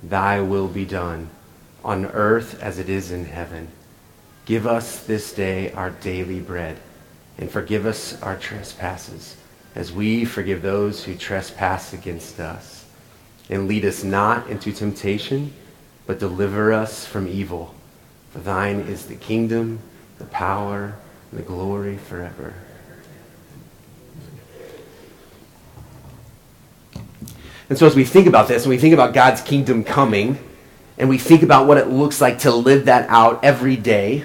thy 0.02 0.40
will 0.42 0.68
be 0.68 0.84
done, 0.84 1.30
on 1.82 2.04
earth 2.06 2.62
as 2.62 2.78
it 2.78 2.90
is 2.90 3.10
in 3.10 3.24
heaven. 3.24 3.68
Give 4.44 4.66
us 4.66 5.02
this 5.04 5.32
day 5.32 5.72
our 5.72 5.90
daily 5.90 6.40
bread, 6.40 6.76
and 7.38 7.50
forgive 7.50 7.86
us 7.86 8.20
our 8.20 8.36
trespasses, 8.36 9.36
as 9.74 9.90
we 9.90 10.26
forgive 10.26 10.60
those 10.60 11.04
who 11.04 11.14
trespass 11.14 11.94
against 11.94 12.40
us. 12.40 12.84
And 13.50 13.67
lead 13.67 13.85
us 13.85 14.05
not 14.05 14.49
into 14.49 14.73
temptation, 14.73 15.52
but 16.07 16.19
deliver 16.19 16.73
us 16.73 17.07
from 17.07 17.26
evil. 17.26 17.75
For 18.31 18.40
thine 18.40 18.81
is 18.81 19.07
the 19.07 19.14
kingdom, 19.14 19.81
the 20.19 20.26
power, 20.26 20.95
and 21.31 21.40
the 21.40 21.45
glory 21.45 21.97
forever. 21.97 22.55
And 27.69 27.78
so 27.78 27.87
as 27.87 27.95
we 27.95 28.05
think 28.05 28.26
about 28.26 28.49
this, 28.49 28.62
and 28.64 28.71
we 28.71 28.78
think 28.78 28.95
about 28.95 29.12
God's 29.12 29.43
kingdom 29.43 29.85
coming, 29.85 30.38
and 30.97 31.09
we 31.09 31.19
think 31.19 31.43
about 31.43 31.67
what 31.67 31.76
it 31.76 31.88
looks 31.88 32.21
like 32.21 32.40
to 32.40 32.50
live 32.50 32.87
that 32.87 33.09
out 33.11 33.45
every 33.45 33.76
day, 33.76 34.25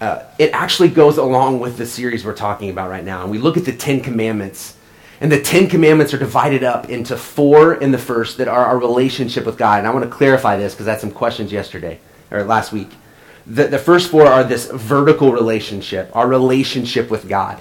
uh, 0.00 0.22
it 0.38 0.50
actually 0.52 0.88
goes 0.88 1.18
along 1.18 1.60
with 1.60 1.76
the 1.76 1.86
series 1.86 2.24
we're 2.24 2.34
talking 2.34 2.70
about 2.70 2.88
right 2.88 3.04
now. 3.04 3.22
And 3.22 3.30
we 3.30 3.38
look 3.38 3.56
at 3.56 3.64
the 3.64 3.72
Ten 3.72 4.00
Commandments. 4.00 4.76
And 5.20 5.32
the 5.32 5.40
Ten 5.40 5.68
Commandments 5.68 6.14
are 6.14 6.18
divided 6.18 6.62
up 6.62 6.88
into 6.88 7.16
four 7.16 7.74
in 7.74 7.90
the 7.90 7.98
first 7.98 8.38
that 8.38 8.46
are 8.46 8.66
our 8.66 8.78
relationship 8.78 9.44
with 9.44 9.58
God. 9.58 9.78
And 9.78 9.86
I 9.88 9.90
want 9.90 10.04
to 10.04 10.10
clarify 10.10 10.56
this 10.56 10.74
because 10.74 10.86
I 10.86 10.92
had 10.92 11.00
some 11.00 11.10
questions 11.10 11.50
yesterday 11.50 11.98
or 12.30 12.44
last 12.44 12.72
week. 12.72 12.90
The, 13.46 13.66
the 13.66 13.78
first 13.78 14.10
four 14.10 14.26
are 14.26 14.44
this 14.44 14.70
vertical 14.70 15.32
relationship, 15.32 16.14
our 16.14 16.28
relationship 16.28 17.10
with 17.10 17.28
God. 17.28 17.60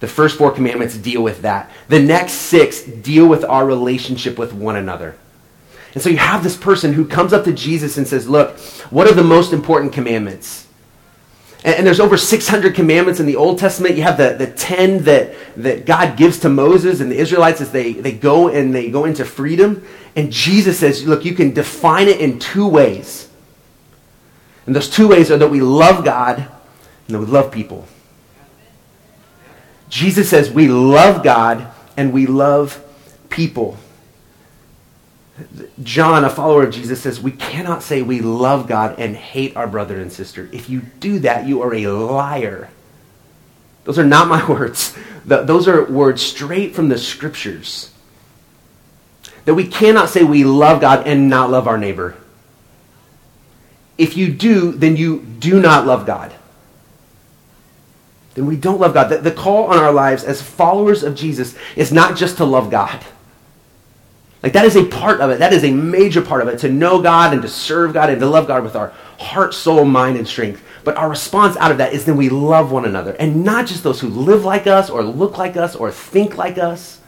The 0.00 0.08
first 0.08 0.36
four 0.36 0.50
commandments 0.50 0.96
deal 0.96 1.22
with 1.22 1.42
that. 1.42 1.70
The 1.88 2.00
next 2.00 2.32
six 2.32 2.82
deal 2.82 3.28
with 3.28 3.44
our 3.44 3.64
relationship 3.64 4.36
with 4.36 4.52
one 4.52 4.76
another. 4.76 5.16
And 5.94 6.02
so 6.02 6.08
you 6.10 6.16
have 6.16 6.42
this 6.42 6.56
person 6.56 6.92
who 6.92 7.06
comes 7.06 7.32
up 7.32 7.44
to 7.44 7.52
Jesus 7.52 7.96
and 7.98 8.08
says, 8.08 8.28
Look, 8.28 8.58
what 8.90 9.06
are 9.06 9.14
the 9.14 9.22
most 9.22 9.52
important 9.52 9.92
commandments? 9.92 10.66
And, 11.64 11.76
and 11.76 11.86
there's 11.86 12.00
over 12.00 12.16
600 12.16 12.74
commandments 12.74 13.20
in 13.20 13.26
the 13.26 13.36
Old 13.36 13.58
Testament. 13.58 13.96
You 13.96 14.02
have 14.02 14.16
the, 14.16 14.34
the 14.34 14.50
10 14.50 15.04
that, 15.04 15.34
that 15.56 15.86
God 15.86 16.16
gives 16.16 16.38
to 16.40 16.48
Moses 16.48 17.00
and 17.00 17.10
the 17.10 17.16
Israelites 17.16 17.60
as 17.60 17.72
they, 17.72 17.92
they 17.92 18.12
go 18.12 18.48
and 18.48 18.74
they 18.74 18.90
go 18.90 19.04
into 19.04 19.24
freedom. 19.24 19.84
And 20.16 20.32
Jesus 20.32 20.78
says, 20.78 21.06
Look, 21.06 21.24
you 21.24 21.34
can 21.34 21.52
define 21.52 22.08
it 22.08 22.20
in 22.20 22.38
two 22.38 22.66
ways. 22.66 23.28
And 24.66 24.76
those 24.76 24.88
two 24.88 25.08
ways 25.08 25.30
are 25.30 25.38
that 25.38 25.50
we 25.50 25.60
love 25.60 26.04
God 26.04 26.38
and 26.38 27.14
that 27.14 27.18
we 27.18 27.26
love 27.26 27.50
people. 27.50 27.86
Jesus 29.92 30.30
says 30.30 30.50
we 30.50 30.68
love 30.68 31.22
God 31.22 31.70
and 31.98 32.14
we 32.14 32.26
love 32.26 32.82
people. 33.28 33.76
John, 35.82 36.24
a 36.24 36.30
follower 36.30 36.64
of 36.64 36.74
Jesus, 36.74 37.02
says 37.02 37.20
we 37.20 37.32
cannot 37.32 37.82
say 37.82 38.02
we 38.02 38.20
love 38.20 38.66
God 38.66 38.98
and 38.98 39.16
hate 39.16 39.56
our 39.56 39.66
brother 39.66 40.00
and 40.00 40.12
sister. 40.12 40.48
If 40.52 40.68
you 40.68 40.82
do 41.00 41.18
that, 41.20 41.46
you 41.46 41.62
are 41.62 41.74
a 41.74 41.86
liar. 41.86 42.68
Those 43.84 43.98
are 43.98 44.04
not 44.04 44.28
my 44.28 44.46
words. 44.48 44.96
those 45.24 45.66
are 45.68 45.84
words 45.90 46.22
straight 46.22 46.74
from 46.74 46.88
the 46.88 46.98
scriptures. 46.98 47.90
That 49.44 49.54
we 49.54 49.66
cannot 49.66 50.08
say 50.08 50.22
we 50.22 50.44
love 50.44 50.80
God 50.80 51.06
and 51.06 51.28
not 51.28 51.50
love 51.50 51.66
our 51.66 51.78
neighbor. 51.78 52.16
If 53.98 54.16
you 54.16 54.32
do, 54.32 54.72
then 54.72 54.96
you 54.96 55.20
do 55.20 55.60
not 55.60 55.86
love 55.86 56.06
God. 56.06 56.32
Then 58.34 58.46
we 58.46 58.56
don't 58.56 58.80
love 58.80 58.94
God. 58.94 59.08
The, 59.08 59.30
call 59.30 59.64
on 59.64 59.78
our 59.78 59.92
lives 59.92 60.24
as 60.24 60.40
followers 60.40 61.02
of 61.02 61.14
Jesus 61.14 61.54
is 61.76 61.92
not 61.92 62.16
just 62.16 62.38
to 62.38 62.44
love 62.44 62.70
God. 62.70 63.04
Like 64.42 64.54
that 64.54 64.64
is 64.64 64.76
a 64.76 64.84
part 64.84 65.20
of 65.20 65.30
it. 65.30 65.38
That 65.38 65.52
is 65.52 65.64
a 65.64 65.70
major 65.70 66.20
part 66.20 66.42
of 66.42 66.48
it. 66.48 66.58
To 66.60 66.68
know 66.68 67.00
God 67.00 67.32
and 67.32 67.42
to 67.42 67.48
serve 67.48 67.92
God 67.92 68.10
and 68.10 68.20
to 68.20 68.26
love 68.26 68.46
God 68.48 68.64
with 68.64 68.74
our 68.74 68.88
heart, 69.18 69.54
soul, 69.54 69.84
mind, 69.84 70.16
and 70.16 70.26
strength. 70.26 70.62
But 70.84 70.96
our 70.96 71.08
response 71.08 71.56
out 71.58 71.70
of 71.70 71.78
that 71.78 71.92
is 71.92 72.04
then 72.04 72.16
we 72.16 72.28
love 72.28 72.72
one 72.72 72.84
another. 72.84 73.12
And 73.12 73.44
not 73.44 73.66
just 73.66 73.84
those 73.84 74.00
who 74.00 74.08
live 74.08 74.44
like 74.44 74.66
us 74.66 74.90
or 74.90 75.04
look 75.04 75.38
like 75.38 75.56
us 75.56 75.76
or 75.76 75.92
think 75.92 76.36
like 76.36 76.58
us. 76.58 76.98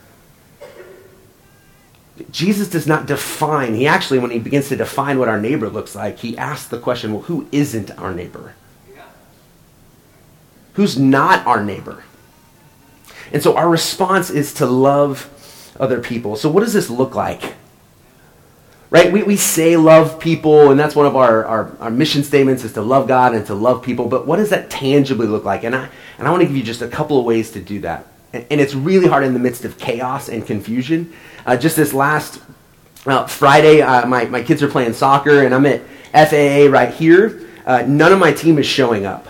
Jesus 2.31 2.69
does 2.69 2.87
not 2.87 3.07
define. 3.07 3.75
He 3.75 3.89
actually, 3.89 4.21
when 4.21 4.31
he 4.31 4.39
begins 4.39 4.69
to 4.69 4.77
define 4.77 5.19
what 5.19 5.27
our 5.27 5.41
neighbor 5.41 5.69
looks 5.69 5.97
like, 5.97 6.19
he 6.19 6.39
asks 6.39 6.69
the 6.69 6.79
question, 6.79 7.13
well, 7.13 7.23
who 7.23 7.49
isn't 7.51 7.91
our 7.99 8.15
neighbor? 8.15 8.55
Who's 10.75 10.97
not 10.97 11.45
our 11.47 11.65
neighbor? 11.65 12.05
And 13.33 13.43
so 13.43 13.57
our 13.57 13.69
response 13.69 14.31
is 14.31 14.55
to 14.55 14.67
love 14.67 15.29
other 15.79 16.01
people. 16.01 16.37
So 16.37 16.51
what 16.51 16.61
does 16.61 16.73
this 16.73 16.91
look 16.91 17.15
like? 17.15 17.55
Right? 18.91 19.13
We, 19.13 19.23
we 19.25 19.37
say 19.37 19.77
love 19.77 20.21
people, 20.21 20.71
and 20.71 20.79
that's 20.79 20.95
one 20.95 21.07
of 21.07 21.17
our, 21.17 21.45
our, 21.45 21.77
our 21.81 21.91
mission 21.91 22.23
statements 22.23 22.63
is 22.63 22.75
to 22.75 22.83
love 22.83 23.09
God 23.09 23.35
and 23.35 23.45
to 23.47 23.55
love 23.55 23.83
people. 23.83 24.07
But 24.07 24.27
what 24.27 24.37
does 24.37 24.51
that 24.51 24.71
tangibly 24.71 25.27
look 25.27 25.45
like? 25.45 25.65
And 25.65 25.75
I, 25.75 25.89
and 26.19 26.29
I 26.29 26.31
want 26.31 26.43
to 26.43 26.47
give 26.47 26.57
you 26.57 26.63
just 26.63 26.81
a 26.81 26.89
couple 26.89 27.19
of 27.19 27.25
ways 27.25 27.51
to 27.53 27.61
do 27.61 27.81
that. 27.81 28.07
And, 28.33 28.47
and 28.51 28.61
it's 28.61 28.75
really 28.75 29.09
hard 29.09 29.25
in 29.25 29.33
the 29.33 29.41
midst 29.41 29.65
of 29.65 29.79
chaos 29.79 30.29
and 30.29 30.47
confusion. 30.47 31.13
Uh, 31.45 31.57
just 31.57 31.77
this 31.77 31.93
last 31.93 32.41
uh, 33.07 33.27
Friday, 33.27 33.83
uh, 33.83 34.07
my, 34.07 34.27
my 34.27 34.43
kids 34.43 34.63
are 34.63 34.69
playing 34.69 34.93
soccer, 34.93 35.43
and 35.43 35.55
I'm 35.55 35.67
at 35.67 35.83
FAA 36.13 36.71
right 36.71 36.95
here. 36.95 37.49
Uh, 37.67 37.83
none 37.87 38.13
of 38.13 38.19
my 38.19 38.33
team 38.33 38.59
is 38.59 38.67
showing 38.67 39.07
up. 39.07 39.27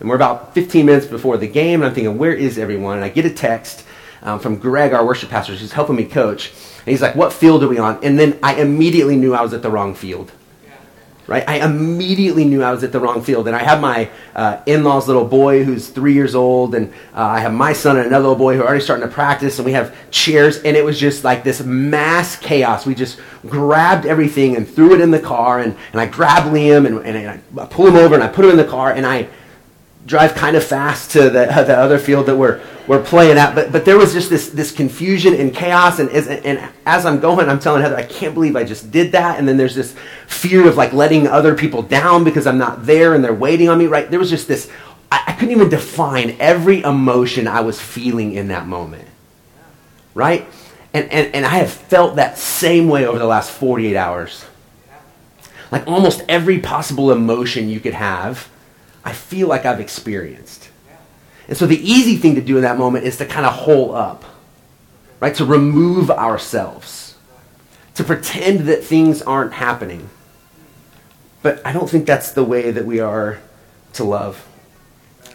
And 0.00 0.08
we're 0.08 0.14
about 0.16 0.54
15 0.54 0.86
minutes 0.86 1.06
before 1.06 1.36
the 1.36 1.48
game, 1.48 1.80
and 1.80 1.88
I'm 1.88 1.94
thinking, 1.94 2.16
where 2.18 2.32
is 2.32 2.58
everyone? 2.58 2.96
And 2.96 3.04
I 3.04 3.08
get 3.08 3.24
a 3.24 3.30
text 3.30 3.84
um, 4.22 4.38
from 4.40 4.56
Greg, 4.56 4.92
our 4.92 5.04
worship 5.04 5.30
pastor, 5.30 5.54
who's 5.54 5.72
helping 5.72 5.96
me 5.96 6.04
coach. 6.04 6.50
And 6.78 6.88
he's 6.88 7.02
like, 7.02 7.14
What 7.14 7.32
field 7.32 7.62
are 7.62 7.68
we 7.68 7.78
on? 7.78 8.02
And 8.02 8.18
then 8.18 8.38
I 8.42 8.54
immediately 8.54 9.16
knew 9.16 9.34
I 9.34 9.42
was 9.42 9.52
at 9.52 9.62
the 9.62 9.70
wrong 9.70 9.94
field. 9.94 10.32
Right? 11.26 11.44
I 11.46 11.62
immediately 11.62 12.46
knew 12.46 12.62
I 12.62 12.70
was 12.70 12.82
at 12.82 12.90
the 12.90 12.98
wrong 12.98 13.20
field. 13.20 13.48
And 13.48 13.54
I 13.54 13.62
have 13.62 13.82
my 13.82 14.08
uh, 14.34 14.62
in 14.64 14.82
law's 14.82 15.06
little 15.06 15.26
boy 15.26 15.62
who's 15.62 15.88
three 15.88 16.14
years 16.14 16.34
old, 16.34 16.74
and 16.74 16.90
uh, 17.14 17.22
I 17.22 17.40
have 17.40 17.52
my 17.52 17.74
son 17.74 17.98
and 17.98 18.06
another 18.06 18.22
little 18.22 18.38
boy 18.38 18.56
who 18.56 18.62
are 18.62 18.66
already 18.66 18.82
starting 18.82 19.06
to 19.06 19.12
practice, 19.12 19.58
and 19.58 19.66
we 19.66 19.72
have 19.72 19.94
chairs, 20.10 20.56
and 20.62 20.74
it 20.74 20.82
was 20.82 20.98
just 20.98 21.24
like 21.24 21.44
this 21.44 21.62
mass 21.62 22.36
chaos. 22.36 22.86
We 22.86 22.94
just 22.94 23.20
grabbed 23.46 24.06
everything 24.06 24.56
and 24.56 24.66
threw 24.66 24.94
it 24.94 25.02
in 25.02 25.10
the 25.10 25.20
car, 25.20 25.58
and, 25.58 25.76
and 25.92 26.00
I 26.00 26.06
grabbed 26.06 26.46
Liam, 26.46 26.86
and, 26.86 27.04
and 27.04 27.42
I 27.60 27.66
pull 27.66 27.86
him 27.86 27.96
over, 27.96 28.14
and 28.14 28.24
I 28.24 28.28
put 28.28 28.46
him 28.46 28.52
in 28.52 28.56
the 28.56 28.64
car, 28.64 28.92
and 28.92 29.04
I 29.04 29.28
drive 30.08 30.34
kind 30.34 30.56
of 30.56 30.64
fast 30.64 31.10
to 31.10 31.28
the, 31.28 31.54
uh, 31.54 31.62
the 31.64 31.76
other 31.76 31.98
field 31.98 32.26
that 32.26 32.36
we're, 32.36 32.60
we're 32.86 33.02
playing 33.02 33.36
at. 33.36 33.54
But, 33.54 33.70
but 33.70 33.84
there 33.84 33.98
was 33.98 34.14
just 34.14 34.30
this, 34.30 34.48
this 34.48 34.72
confusion 34.72 35.34
and 35.34 35.54
chaos. 35.54 35.98
And 35.98 36.08
as, 36.10 36.26
and 36.26 36.66
as 36.86 37.04
I'm 37.04 37.20
going, 37.20 37.48
I'm 37.48 37.60
telling 37.60 37.82
Heather, 37.82 37.96
I 37.96 38.04
can't 38.04 38.32
believe 38.32 38.56
I 38.56 38.64
just 38.64 38.90
did 38.90 39.12
that. 39.12 39.38
And 39.38 39.46
then 39.46 39.58
there's 39.58 39.74
this 39.74 39.94
fear 40.26 40.66
of 40.66 40.76
like 40.76 40.94
letting 40.94 41.26
other 41.26 41.54
people 41.54 41.82
down 41.82 42.24
because 42.24 42.46
I'm 42.46 42.56
not 42.56 42.86
there 42.86 43.14
and 43.14 43.22
they're 43.22 43.34
waiting 43.34 43.68
on 43.68 43.78
me, 43.78 43.86
right? 43.86 44.10
There 44.10 44.18
was 44.18 44.30
just 44.30 44.48
this, 44.48 44.70
I, 45.12 45.24
I 45.28 45.32
couldn't 45.34 45.52
even 45.52 45.68
define 45.68 46.36
every 46.40 46.82
emotion 46.82 47.46
I 47.46 47.60
was 47.60 47.78
feeling 47.78 48.32
in 48.32 48.48
that 48.48 48.66
moment, 48.66 49.06
right? 50.14 50.46
And, 50.94 51.12
and, 51.12 51.34
and 51.34 51.44
I 51.44 51.58
have 51.58 51.70
felt 51.70 52.16
that 52.16 52.38
same 52.38 52.88
way 52.88 53.06
over 53.06 53.18
the 53.18 53.26
last 53.26 53.50
48 53.50 53.94
hours. 53.94 54.46
Like 55.70 55.86
almost 55.86 56.24
every 56.30 56.60
possible 56.60 57.12
emotion 57.12 57.68
you 57.68 57.78
could 57.78 57.92
have 57.92 58.48
I 59.08 59.12
feel 59.12 59.48
like 59.48 59.64
I've 59.64 59.80
experienced. 59.80 60.68
And 61.48 61.56
so 61.56 61.66
the 61.66 61.80
easy 61.80 62.16
thing 62.16 62.34
to 62.34 62.42
do 62.42 62.56
in 62.56 62.62
that 62.62 62.76
moment 62.76 63.06
is 63.06 63.16
to 63.16 63.24
kind 63.24 63.46
of 63.46 63.54
hole 63.54 63.94
up, 63.94 64.22
right? 65.18 65.34
To 65.36 65.46
remove 65.46 66.10
ourselves, 66.10 67.16
to 67.94 68.04
pretend 68.04 68.60
that 68.68 68.84
things 68.84 69.22
aren't 69.22 69.54
happening. 69.54 70.10
But 71.40 71.66
I 71.66 71.72
don't 71.72 71.88
think 71.88 72.04
that's 72.04 72.32
the 72.32 72.44
way 72.44 72.70
that 72.70 72.84
we 72.84 73.00
are 73.00 73.40
to 73.94 74.04
love. 74.04 74.46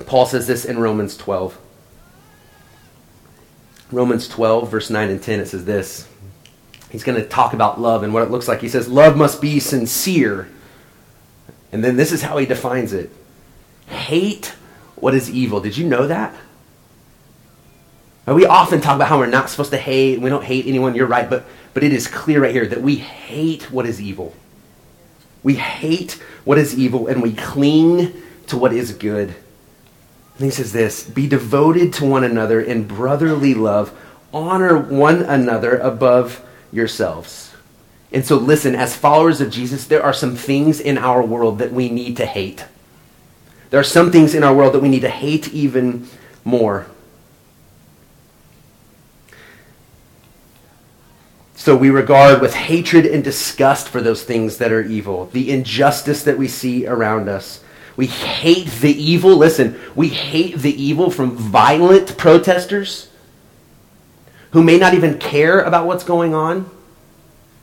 Paul 0.05 0.27
says 0.27 0.45
this 0.45 0.65
in 0.65 0.77
Romans 0.77 1.17
12. 1.17 1.57
Romans 3.91 4.27
12, 4.27 4.69
verse 4.69 4.91
9 4.91 5.09
and 5.09 5.23
10, 5.23 5.39
it 5.39 5.47
says 5.47 5.65
this. 5.65 6.07
He's 6.91 7.03
going 7.03 7.19
to 7.19 7.27
talk 7.27 7.53
about 7.53 7.81
love 7.81 8.03
and 8.03 8.13
what 8.13 8.21
it 8.21 8.29
looks 8.29 8.47
like. 8.47 8.61
He 8.61 8.69
says, 8.69 8.87
Love 8.87 9.17
must 9.17 9.41
be 9.41 9.59
sincere. 9.59 10.47
And 11.71 11.83
then 11.83 11.97
this 11.97 12.11
is 12.11 12.21
how 12.21 12.37
he 12.37 12.45
defines 12.45 12.93
it 12.93 13.09
hate 13.93 14.53
what 14.95 15.13
is 15.13 15.29
evil. 15.29 15.59
Did 15.59 15.77
you 15.77 15.87
know 15.87 16.07
that? 16.07 16.33
We 18.25 18.45
often 18.45 18.79
talk 18.79 18.95
about 18.95 19.09
how 19.09 19.17
we're 19.17 19.25
not 19.25 19.49
supposed 19.49 19.71
to 19.71 19.77
hate, 19.77 20.21
we 20.21 20.29
don't 20.29 20.45
hate 20.45 20.65
anyone, 20.65 20.95
you're 20.95 21.07
right, 21.07 21.29
but, 21.29 21.45
but 21.73 21.83
it 21.83 21.91
is 21.91 22.07
clear 22.07 22.41
right 22.41 22.53
here 22.53 22.65
that 22.65 22.81
we 22.81 22.95
hate 22.95 23.69
what 23.69 23.85
is 23.85 24.01
evil. 24.01 24.33
We 25.43 25.55
hate 25.55 26.13
what 26.45 26.57
is 26.57 26.77
evil 26.77 27.07
and 27.07 27.21
we 27.21 27.33
cling 27.33 28.13
to 28.47 28.57
what 28.57 28.71
is 28.71 28.93
good. 28.93 29.35
And 30.37 30.45
he 30.45 30.49
says 30.51 30.71
this 30.71 31.03
Be 31.03 31.27
devoted 31.27 31.93
to 31.93 32.05
one 32.05 32.23
another 32.23 32.61
in 32.61 32.87
brotherly 32.87 33.53
love, 33.53 33.93
honor 34.33 34.77
one 34.77 35.21
another 35.21 35.77
above 35.77 36.43
yourselves. 36.71 37.53
And 38.11 38.25
so, 38.25 38.37
listen, 38.37 38.75
as 38.75 38.95
followers 38.95 39.41
of 39.41 39.51
Jesus, 39.51 39.85
there 39.87 40.03
are 40.03 40.13
some 40.13 40.35
things 40.35 40.79
in 40.79 40.97
our 40.97 41.23
world 41.23 41.59
that 41.59 41.73
we 41.73 41.89
need 41.89 42.17
to 42.17 42.25
hate. 42.25 42.65
There 43.73 43.79
are 43.79 43.83
some 43.83 44.11
things 44.11 44.35
in 44.35 44.43
our 44.43 44.53
world 44.53 44.75
that 44.75 44.81
we 44.81 44.87
need 44.87 44.99
to 44.99 45.09
hate 45.09 45.51
even 45.51 46.07
more. 46.45 46.85
So 51.55 51.75
we 51.75 51.89
regard 51.89 52.39
with 52.39 52.53
hatred 52.53 53.07
and 53.07 53.23
disgust 53.23 53.89
for 53.89 53.99
those 53.99 54.21
things 54.21 54.57
that 54.59 54.71
are 54.71 54.83
evil, 54.83 55.25
the 55.25 55.49
injustice 55.49 56.21
that 56.21 56.37
we 56.37 56.47
see 56.47 56.85
around 56.85 57.27
us. 57.27 57.63
We 57.97 58.05
hate 58.05 58.67
the 58.67 58.91
evil. 58.91 59.37
Listen, 59.37 59.81
we 59.95 60.09
hate 60.09 60.59
the 60.59 60.79
evil 60.79 61.09
from 61.09 61.35
violent 61.35 62.15
protesters 62.15 63.09
who 64.51 64.61
may 64.61 64.77
not 64.77 64.93
even 64.93 65.17
care 65.17 65.61
about 65.61 65.87
what's 65.87 66.03
going 66.03 66.35
on. 66.35 66.69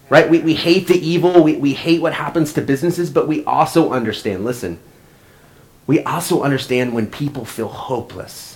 Right? 0.08 0.28
We, 0.28 0.40
we 0.40 0.54
hate 0.54 0.88
the 0.88 0.98
evil. 0.98 1.44
We, 1.44 1.54
we 1.54 1.74
hate 1.74 2.02
what 2.02 2.14
happens 2.14 2.52
to 2.54 2.62
businesses, 2.62 3.10
but 3.10 3.28
we 3.28 3.44
also 3.44 3.92
understand, 3.92 4.44
listen, 4.44 4.80
we 5.90 5.98
also 6.04 6.44
understand 6.44 6.94
when 6.94 7.06
people 7.08 7.44
feel 7.44 7.66
hopeless 7.66 8.50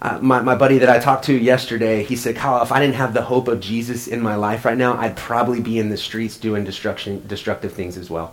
Uh, 0.00 0.16
my, 0.22 0.40
my 0.40 0.54
buddy 0.54 0.78
that 0.78 0.88
I 0.88 1.00
talked 1.00 1.24
to 1.24 1.36
yesterday, 1.36 2.04
he 2.04 2.14
said, 2.14 2.36
Kyle, 2.36 2.62
if 2.62 2.70
I 2.70 2.78
didn't 2.78 2.94
have 2.94 3.14
the 3.14 3.22
hope 3.22 3.48
of 3.48 3.58
Jesus 3.58 4.06
in 4.06 4.20
my 4.20 4.36
life 4.36 4.64
right 4.64 4.78
now, 4.78 4.96
I'd 4.96 5.16
probably 5.16 5.60
be 5.60 5.80
in 5.80 5.88
the 5.88 5.96
streets 5.96 6.36
doing 6.36 6.62
destruction, 6.62 7.26
destructive 7.26 7.72
things 7.72 7.96
as 7.96 8.08
well. 8.08 8.32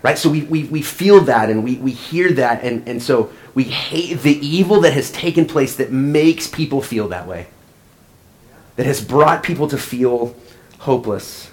Right? 0.00 0.16
So 0.16 0.30
we, 0.30 0.42
we, 0.42 0.64
we 0.64 0.80
feel 0.80 1.22
that 1.22 1.50
and 1.50 1.64
we, 1.64 1.74
we 1.76 1.90
hear 1.90 2.30
that, 2.34 2.62
and, 2.62 2.88
and 2.88 3.02
so 3.02 3.32
we 3.52 3.64
hate 3.64 4.20
the 4.20 4.38
evil 4.46 4.80
that 4.82 4.92
has 4.92 5.10
taken 5.10 5.44
place 5.46 5.74
that 5.74 5.90
makes 5.90 6.46
people 6.46 6.80
feel 6.80 7.08
that 7.08 7.26
way, 7.26 7.48
that 8.76 8.86
has 8.86 9.04
brought 9.04 9.42
people 9.42 9.66
to 9.66 9.76
feel 9.76 10.36
hopeless. 10.78 11.50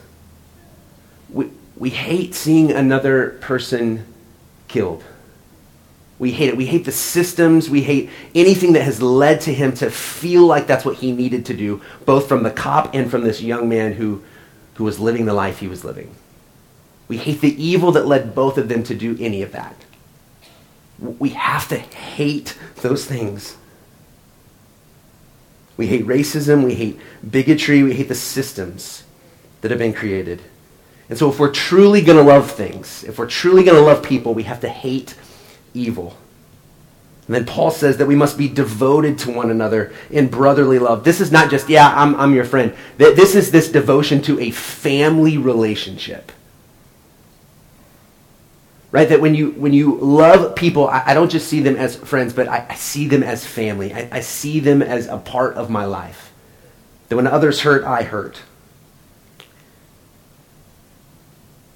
We, 1.31 1.51
we 1.75 1.89
hate 1.89 2.35
seeing 2.35 2.71
another 2.71 3.37
person 3.41 4.05
killed. 4.67 5.03
We 6.19 6.31
hate 6.31 6.49
it. 6.49 6.57
We 6.57 6.65
hate 6.65 6.83
the 6.83 6.91
systems. 6.91 7.69
We 7.69 7.81
hate 7.81 8.09
anything 8.35 8.73
that 8.73 8.83
has 8.83 9.01
led 9.01 9.39
to 9.41 9.53
him 9.53 9.73
to 9.75 9.89
feel 9.89 10.45
like 10.45 10.67
that's 10.67 10.83
what 10.83 10.97
he 10.97 11.13
needed 11.13 11.45
to 11.45 11.53
do, 11.53 11.81
both 12.05 12.27
from 12.27 12.43
the 12.43 12.51
cop 12.51 12.93
and 12.93 13.09
from 13.09 13.23
this 13.23 13.41
young 13.41 13.69
man 13.69 13.93
who, 13.93 14.21
who 14.75 14.83
was 14.83 14.99
living 14.99 15.25
the 15.25 15.33
life 15.33 15.59
he 15.59 15.67
was 15.67 15.85
living. 15.85 16.13
We 17.07 17.17
hate 17.17 17.39
the 17.39 17.63
evil 17.63 17.93
that 17.93 18.05
led 18.05 18.35
both 18.35 18.57
of 18.57 18.67
them 18.67 18.83
to 18.83 18.95
do 18.95 19.17
any 19.19 19.41
of 19.41 19.53
that. 19.53 19.75
We 20.99 21.29
have 21.29 21.69
to 21.69 21.77
hate 21.77 22.57
those 22.81 23.05
things. 23.05 23.55
We 25.77 25.87
hate 25.87 26.05
racism. 26.05 26.65
We 26.65 26.75
hate 26.75 26.99
bigotry. 27.27 27.81
We 27.81 27.93
hate 27.93 28.09
the 28.09 28.15
systems 28.15 29.03
that 29.61 29.71
have 29.71 29.79
been 29.79 29.93
created. 29.93 30.41
And 31.09 31.17
so, 31.17 31.29
if 31.29 31.39
we're 31.39 31.51
truly 31.51 32.01
going 32.01 32.17
to 32.17 32.23
love 32.23 32.51
things, 32.51 33.03
if 33.03 33.17
we're 33.17 33.27
truly 33.27 33.63
going 33.63 33.77
to 33.77 33.81
love 33.81 34.03
people, 34.03 34.33
we 34.33 34.43
have 34.43 34.61
to 34.61 34.69
hate 34.69 35.15
evil. 35.73 36.15
And 37.29 37.35
then 37.35 37.45
Paul 37.45 37.69
says 37.69 37.97
that 37.97 38.07
we 38.07 38.15
must 38.15 38.39
be 38.39 38.47
devoted 38.47 39.19
to 39.19 39.31
one 39.31 39.51
another 39.51 39.93
in 40.09 40.29
brotherly 40.29 40.79
love. 40.79 41.03
This 41.03 41.21
is 41.21 41.31
not 41.31 41.51
just, 41.51 41.69
yeah, 41.69 41.87
I'm, 41.87 42.15
I'm 42.15 42.33
your 42.33 42.43
friend. 42.43 42.75
This 42.97 43.35
is 43.35 43.51
this 43.51 43.71
devotion 43.71 44.23
to 44.23 44.39
a 44.39 44.49
family 44.49 45.37
relationship. 45.37 46.31
Right? 48.91 49.07
That 49.07 49.21
when 49.21 49.35
you, 49.35 49.51
when 49.51 49.73
you 49.73 49.99
love 49.99 50.55
people, 50.55 50.87
I, 50.87 51.03
I 51.05 51.13
don't 51.13 51.29
just 51.29 51.47
see 51.47 51.59
them 51.59 51.75
as 51.75 51.95
friends, 51.97 52.33
but 52.33 52.47
I, 52.47 52.65
I 52.67 52.73
see 52.73 53.07
them 53.07 53.21
as 53.21 53.45
family. 53.45 53.93
I, 53.93 54.09
I 54.11 54.19
see 54.21 54.59
them 54.59 54.81
as 54.81 55.05
a 55.05 55.17
part 55.17 55.53
of 55.53 55.69
my 55.69 55.85
life. 55.85 56.33
That 57.09 57.15
when 57.15 57.27
others 57.27 57.61
hurt, 57.61 57.83
I 57.83 58.01
hurt. 58.01 58.41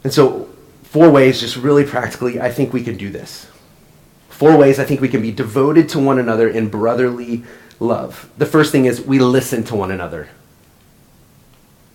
And 0.03 0.13
so, 0.13 0.49
four 0.83 1.09
ways, 1.09 1.39
just 1.39 1.55
really 1.55 1.85
practically, 1.85 2.39
I 2.41 2.51
think 2.51 2.73
we 2.73 2.83
can 2.83 2.97
do 2.97 3.09
this. 3.09 3.47
Four 4.29 4.57
ways 4.57 4.79
I 4.79 4.83
think 4.83 4.99
we 4.99 5.09
can 5.09 5.21
be 5.21 5.31
devoted 5.31 5.87
to 5.89 5.99
one 5.99 6.19
another 6.19 6.49
in 6.49 6.69
brotherly 6.69 7.43
love. 7.79 8.29
The 8.37 8.45
first 8.45 8.71
thing 8.71 8.85
is 8.85 9.01
we 9.01 9.19
listen 9.19 9.63
to 9.65 9.75
one 9.75 9.91
another. 9.91 10.29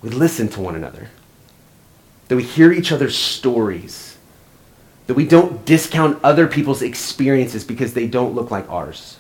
We 0.01 0.11
listen 0.11 0.49
to 0.51 0.61
one 0.61 0.75
another. 0.75 1.09
That 2.29 2.37
we 2.37 2.45
hear 2.45 2.73
each 2.73 2.93
other's 2.93 3.17
stories. 3.17 4.17
That 5.07 5.15
we 5.15 5.27
don't 5.27 5.65
discount 5.65 6.23
other 6.23 6.47
people's 6.47 6.83
experiences 6.83 7.65
because 7.65 7.95
they 7.95 8.07
don't 8.07 8.35
look 8.35 8.51
like 8.51 8.71
ours. 8.71 9.19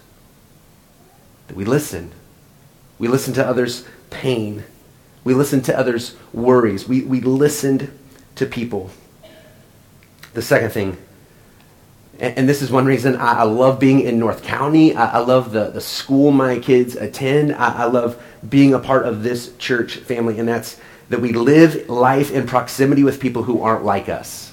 That 1.48 1.56
we 1.56 1.64
listen. 1.64 2.12
We 2.98 3.08
listen 3.08 3.34
to 3.34 3.46
others' 3.46 3.84
pain. 4.10 4.64
We 5.24 5.34
listen 5.34 5.60
to 5.62 5.78
others' 5.78 6.14
worries. 6.32 6.86
We, 6.86 7.02
we 7.02 7.20
listened 7.20 7.90
to 8.38 8.46
people. 8.46 8.90
The 10.34 10.42
second 10.42 10.70
thing 10.70 10.96
and, 12.20 12.48
this 12.48 12.62
is 12.62 12.70
one 12.70 12.84
reason 12.84 13.16
I, 13.16 13.44
love 13.44 13.78
being 13.78 14.00
in 14.00 14.18
North 14.18 14.42
County. 14.42 14.94
I, 14.94 15.18
I, 15.18 15.18
love 15.18 15.52
the, 15.52 15.70
the 15.70 15.80
school 15.80 16.32
my 16.32 16.58
kids 16.58 16.96
attend. 16.96 17.54
I, 17.54 17.82
I 17.82 17.84
love 17.84 18.20
being 18.48 18.74
a 18.74 18.80
part 18.80 19.06
of 19.06 19.22
this 19.22 19.56
church 19.56 19.96
family, 19.96 20.38
and 20.38 20.48
that's 20.48 20.80
that 21.10 21.20
we 21.20 21.32
live 21.32 21.88
life 21.88 22.32
in 22.32 22.46
proximity 22.46 23.04
with 23.04 23.20
people 23.20 23.44
who 23.44 23.62
aren't 23.62 23.84
like 23.84 24.08
us. 24.08 24.52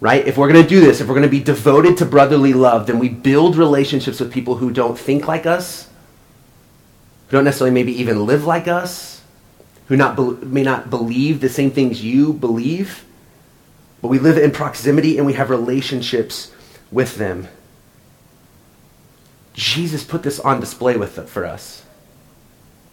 Right? 0.00 0.26
If 0.26 0.36
we're 0.38 0.50
going 0.50 0.62
to 0.62 0.68
do 0.68 0.80
this, 0.80 1.00
if 1.00 1.08
we're 1.08 1.14
going 1.14 1.22
to 1.24 1.28
be 1.28 1.42
devoted 1.42 1.98
to 1.98 2.06
brotherly 2.06 2.52
love, 2.52 2.86
then 2.86 2.98
we 2.98 3.08
build 3.10 3.56
relationships 3.56 4.18
with 4.18 4.32
people 4.32 4.56
who 4.56 4.70
don't 4.70 4.98
think 4.98 5.28
like 5.28 5.44
us, 5.44 5.88
who 7.28 7.36
don't 7.36 7.44
necessarily 7.44 7.74
maybe 7.74 7.92
even 8.00 8.24
live 8.24 8.44
like 8.44 8.66
us, 8.66 9.15
who 9.88 9.96
not 9.96 10.16
be- 10.16 10.46
may 10.46 10.62
not 10.62 10.90
believe 10.90 11.40
the 11.40 11.48
same 11.48 11.70
things 11.70 12.04
you 12.04 12.32
believe. 12.32 13.04
But 14.02 14.08
we 14.08 14.18
live 14.18 14.38
in 14.38 14.50
proximity 14.50 15.16
and 15.16 15.26
we 15.26 15.34
have 15.34 15.50
relationships 15.50 16.52
with 16.90 17.16
them. 17.16 17.48
Jesus 19.54 20.04
put 20.04 20.22
this 20.22 20.38
on 20.38 20.60
display 20.60 20.96
with 20.96 21.28
for 21.28 21.46
us. 21.46 21.82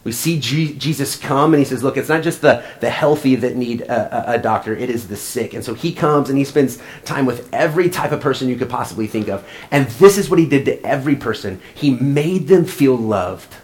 We 0.04 0.12
see 0.12 0.40
G- 0.40 0.74
Jesus 0.74 1.16
come 1.16 1.54
and 1.54 1.60
he 1.60 1.66
says, 1.66 1.84
Look, 1.84 1.96
it's 1.96 2.10
not 2.10 2.24
just 2.24 2.42
the, 2.42 2.64
the 2.82 2.90
healthy 2.90 3.36
that 3.36 3.56
need 3.56 3.82
a, 3.82 4.32
a, 4.32 4.36
a, 4.36 4.38
doctor, 4.38 4.76
it 4.76 4.90
is 4.90 5.08
the 5.08 5.16
sick. 5.16 5.54
And 5.54 5.64
so 5.64 5.74
he 5.74 5.94
comes 5.94 6.30
and 6.30 6.38
he 6.38 6.44
spends 6.44 6.78
time 7.06 7.26
with 7.26 7.50
every 7.54 7.90
type 7.90 8.12
of 8.12 8.20
person 8.20 8.50
you 8.50 8.58
could 8.58 8.70
possibly 8.70 9.08
think 9.08 9.30
of. 9.30 9.48
And 9.72 9.88
this 9.88 10.18
is 10.18 10.30
what 10.30 10.40
he 10.40 10.46
did 10.46 10.66
to 10.66 10.86
every 10.86 11.16
person 11.16 11.62
he 11.74 11.92
made 11.92 12.48
them 12.48 12.66
feel 12.66 12.98
loved. 12.98 13.56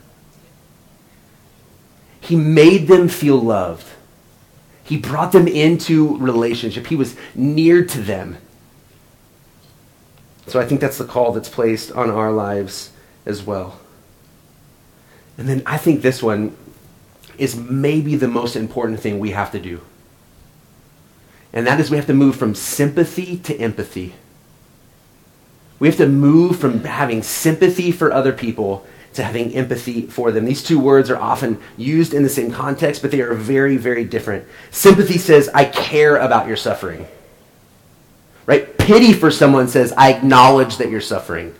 He 2.29 2.35
made 2.35 2.87
them 2.87 3.09
feel 3.09 3.37
loved. 3.37 3.87
He 4.83 4.97
brought 4.97 5.31
them 5.31 5.47
into 5.47 6.15
relationship. 6.19 6.85
He 6.85 6.95
was 6.95 7.15
near 7.33 7.83
to 7.83 8.01
them. 8.01 8.37
So 10.45 10.59
I 10.59 10.65
think 10.67 10.79
that's 10.79 10.99
the 10.99 11.05
call 11.05 11.31
that's 11.31 11.49
placed 11.49 11.91
on 11.91 12.11
our 12.11 12.31
lives 12.31 12.91
as 13.25 13.41
well. 13.41 13.79
And 15.39 15.49
then 15.49 15.63
I 15.65 15.77
think 15.77 16.03
this 16.03 16.21
one 16.21 16.55
is 17.39 17.55
maybe 17.55 18.15
the 18.15 18.27
most 18.27 18.55
important 18.55 18.99
thing 18.99 19.17
we 19.17 19.31
have 19.31 19.51
to 19.53 19.59
do. 19.59 19.81
And 21.51 21.65
that 21.65 21.79
is 21.79 21.89
we 21.89 21.97
have 21.97 22.05
to 22.05 22.13
move 22.13 22.35
from 22.35 22.53
sympathy 22.53 23.37
to 23.37 23.57
empathy. 23.57 24.13
We 25.79 25.87
have 25.87 25.97
to 25.97 26.07
move 26.07 26.59
from 26.59 26.83
having 26.83 27.23
sympathy 27.23 27.91
for 27.91 28.13
other 28.13 28.33
people 28.33 28.85
to 29.13 29.23
having 29.23 29.53
empathy 29.55 30.03
for 30.03 30.31
them. 30.31 30.45
These 30.45 30.63
two 30.63 30.79
words 30.79 31.09
are 31.09 31.17
often 31.17 31.59
used 31.77 32.13
in 32.13 32.23
the 32.23 32.29
same 32.29 32.51
context, 32.51 33.01
but 33.01 33.11
they 33.11 33.21
are 33.21 33.33
very, 33.33 33.77
very 33.77 34.05
different. 34.05 34.45
Sympathy 34.71 35.17
says, 35.17 35.49
I 35.53 35.65
care 35.65 36.17
about 36.17 36.47
your 36.47 36.57
suffering. 36.57 37.07
Right? 38.45 38.77
Pity 38.77 39.13
for 39.13 39.31
someone 39.31 39.67
says, 39.67 39.93
I 39.93 40.13
acknowledge 40.13 40.77
that 40.77 40.89
you're 40.89 41.01
suffering. 41.01 41.55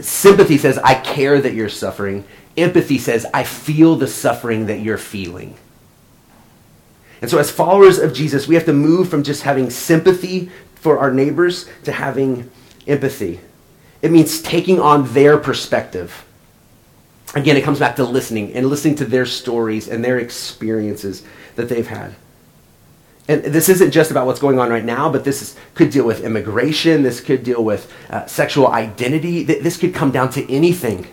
Sympathy 0.00 0.58
says, 0.58 0.78
I 0.78 0.94
care 0.94 1.40
that 1.40 1.54
you're 1.54 1.68
suffering. 1.68 2.24
Empathy 2.56 2.98
says, 2.98 3.26
I 3.32 3.44
feel 3.44 3.96
the 3.96 4.06
suffering 4.06 4.66
that 4.66 4.80
you're 4.80 4.98
feeling. 4.98 5.56
And 7.20 7.30
so, 7.30 7.38
as 7.38 7.50
followers 7.50 7.98
of 7.98 8.12
Jesus, 8.12 8.46
we 8.46 8.54
have 8.56 8.66
to 8.66 8.72
move 8.72 9.08
from 9.08 9.22
just 9.22 9.42
having 9.42 9.70
sympathy 9.70 10.50
for 10.74 10.98
our 10.98 11.10
neighbors 11.10 11.68
to 11.84 11.92
having 11.92 12.50
empathy. 12.86 13.40
It 14.02 14.10
means 14.10 14.42
taking 14.42 14.78
on 14.78 15.12
their 15.14 15.38
perspective 15.38 16.26
again, 17.36 17.56
it 17.56 17.64
comes 17.64 17.78
back 17.78 17.96
to 17.96 18.04
listening 18.04 18.54
and 18.54 18.66
listening 18.66 18.96
to 18.96 19.04
their 19.04 19.26
stories 19.26 19.88
and 19.88 20.04
their 20.04 20.18
experiences 20.18 21.22
that 21.56 21.68
they've 21.68 21.86
had. 21.86 22.14
And 23.28 23.42
this 23.42 23.68
isn't 23.68 23.90
just 23.90 24.10
about 24.10 24.26
what's 24.26 24.40
going 24.40 24.58
on 24.58 24.70
right 24.70 24.84
now, 24.84 25.10
but 25.10 25.24
this 25.24 25.42
is, 25.42 25.56
could 25.74 25.90
deal 25.90 26.06
with 26.06 26.24
immigration. 26.24 27.02
This 27.02 27.20
could 27.20 27.42
deal 27.42 27.62
with 27.62 27.92
uh, 28.08 28.26
sexual 28.26 28.68
identity. 28.68 29.42
This 29.42 29.76
could 29.76 29.94
come 29.94 30.12
down 30.12 30.30
to 30.30 30.52
anything. 30.52 31.08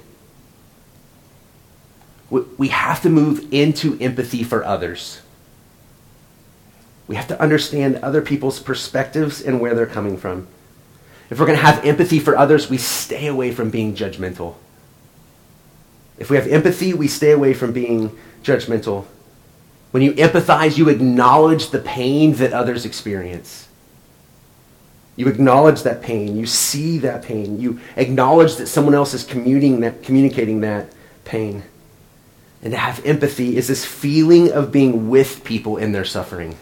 We 2.30 2.70
have 2.70 3.02
to 3.02 3.10
move 3.10 3.52
into 3.52 3.98
empathy 4.00 4.44
for 4.44 4.64
others. 4.64 5.22
We 7.08 7.16
have 7.16 7.28
to 7.28 7.42
understand 7.42 7.98
other 7.98 8.22
people's 8.22 8.60
perspectives 8.60 9.42
and 9.42 9.60
where 9.60 9.76
they're 9.76 9.86
coming 9.86 10.18
from. 10.18 10.48
If 11.30 11.40
we're 11.40 11.48
going 11.48 11.58
to 11.58 11.66
have 11.66 11.84
empathy 11.84 12.20
for 12.20 12.38
others, 12.38 12.70
we 12.70 12.78
stay 12.78 13.28
away 13.28 13.52
from 13.52 13.70
being 13.72 13.96
judgmental. 13.96 14.56
If 16.18 16.30
we 16.30 16.38
have 16.38 16.48
empathy, 16.48 16.94
we 16.94 17.08
stay 17.08 17.32
away 17.32 17.54
from 17.54 17.74
being 17.74 18.18
judgmental. 18.44 19.06
When 19.92 20.04
you 20.04 20.14
empathize, 20.14 20.78
you 20.78 20.90
acknowledge 20.90 21.70
the 21.70 21.80
pain 21.80 22.34
that 22.36 22.54
others 22.54 22.86
experience. 22.86 23.68
You 25.16 25.28
acknowledge 25.28 25.84
that 25.84 26.02
pain. 26.02 26.38
You 26.38 26.46
see 26.46 26.98
that 27.00 27.24
pain. 27.24 27.60
You 27.60 27.80
acknowledge 27.96 28.56
that 28.56 28.68
someone 28.68 28.96
else 28.96 29.14
is 29.14 29.24
communicating 29.24 29.82
that, 29.82 30.04
communicating 30.04 30.62
that 30.62 30.92
pain. 31.26 31.64
And 32.64 32.72
to 32.72 32.78
have 32.78 33.06
empathy 33.06 33.58
is 33.58 33.68
this 33.68 33.86
feeling 33.86 34.52
of 34.52 34.72
being 34.72 35.10
with 35.10 35.44
people 35.44 35.78
in 35.78 35.92
their 35.92 36.06
suffering. 36.06 36.58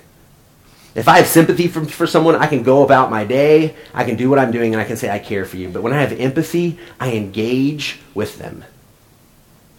If 0.93 1.07
I 1.07 1.17
have 1.17 1.27
sympathy 1.27 1.69
for, 1.69 1.85
for 1.85 2.05
someone, 2.05 2.35
I 2.35 2.47
can 2.47 2.63
go 2.63 2.83
about 2.83 3.09
my 3.09 3.23
day, 3.23 3.75
I 3.93 4.03
can 4.03 4.17
do 4.17 4.29
what 4.29 4.39
I'm 4.39 4.51
doing, 4.51 4.73
and 4.73 4.81
I 4.81 4.85
can 4.85 4.97
say, 4.97 5.09
I 5.09 5.19
care 5.19 5.45
for 5.45 5.55
you. 5.55 5.69
But 5.69 5.83
when 5.83 5.93
I 5.93 6.01
have 6.01 6.11
empathy, 6.19 6.77
I 6.99 7.13
engage 7.13 7.99
with 8.13 8.39
them. 8.39 8.65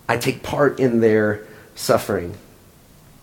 I 0.08 0.16
take 0.16 0.42
part 0.42 0.80
in 0.80 1.00
their 1.00 1.46
suffering. 1.74 2.36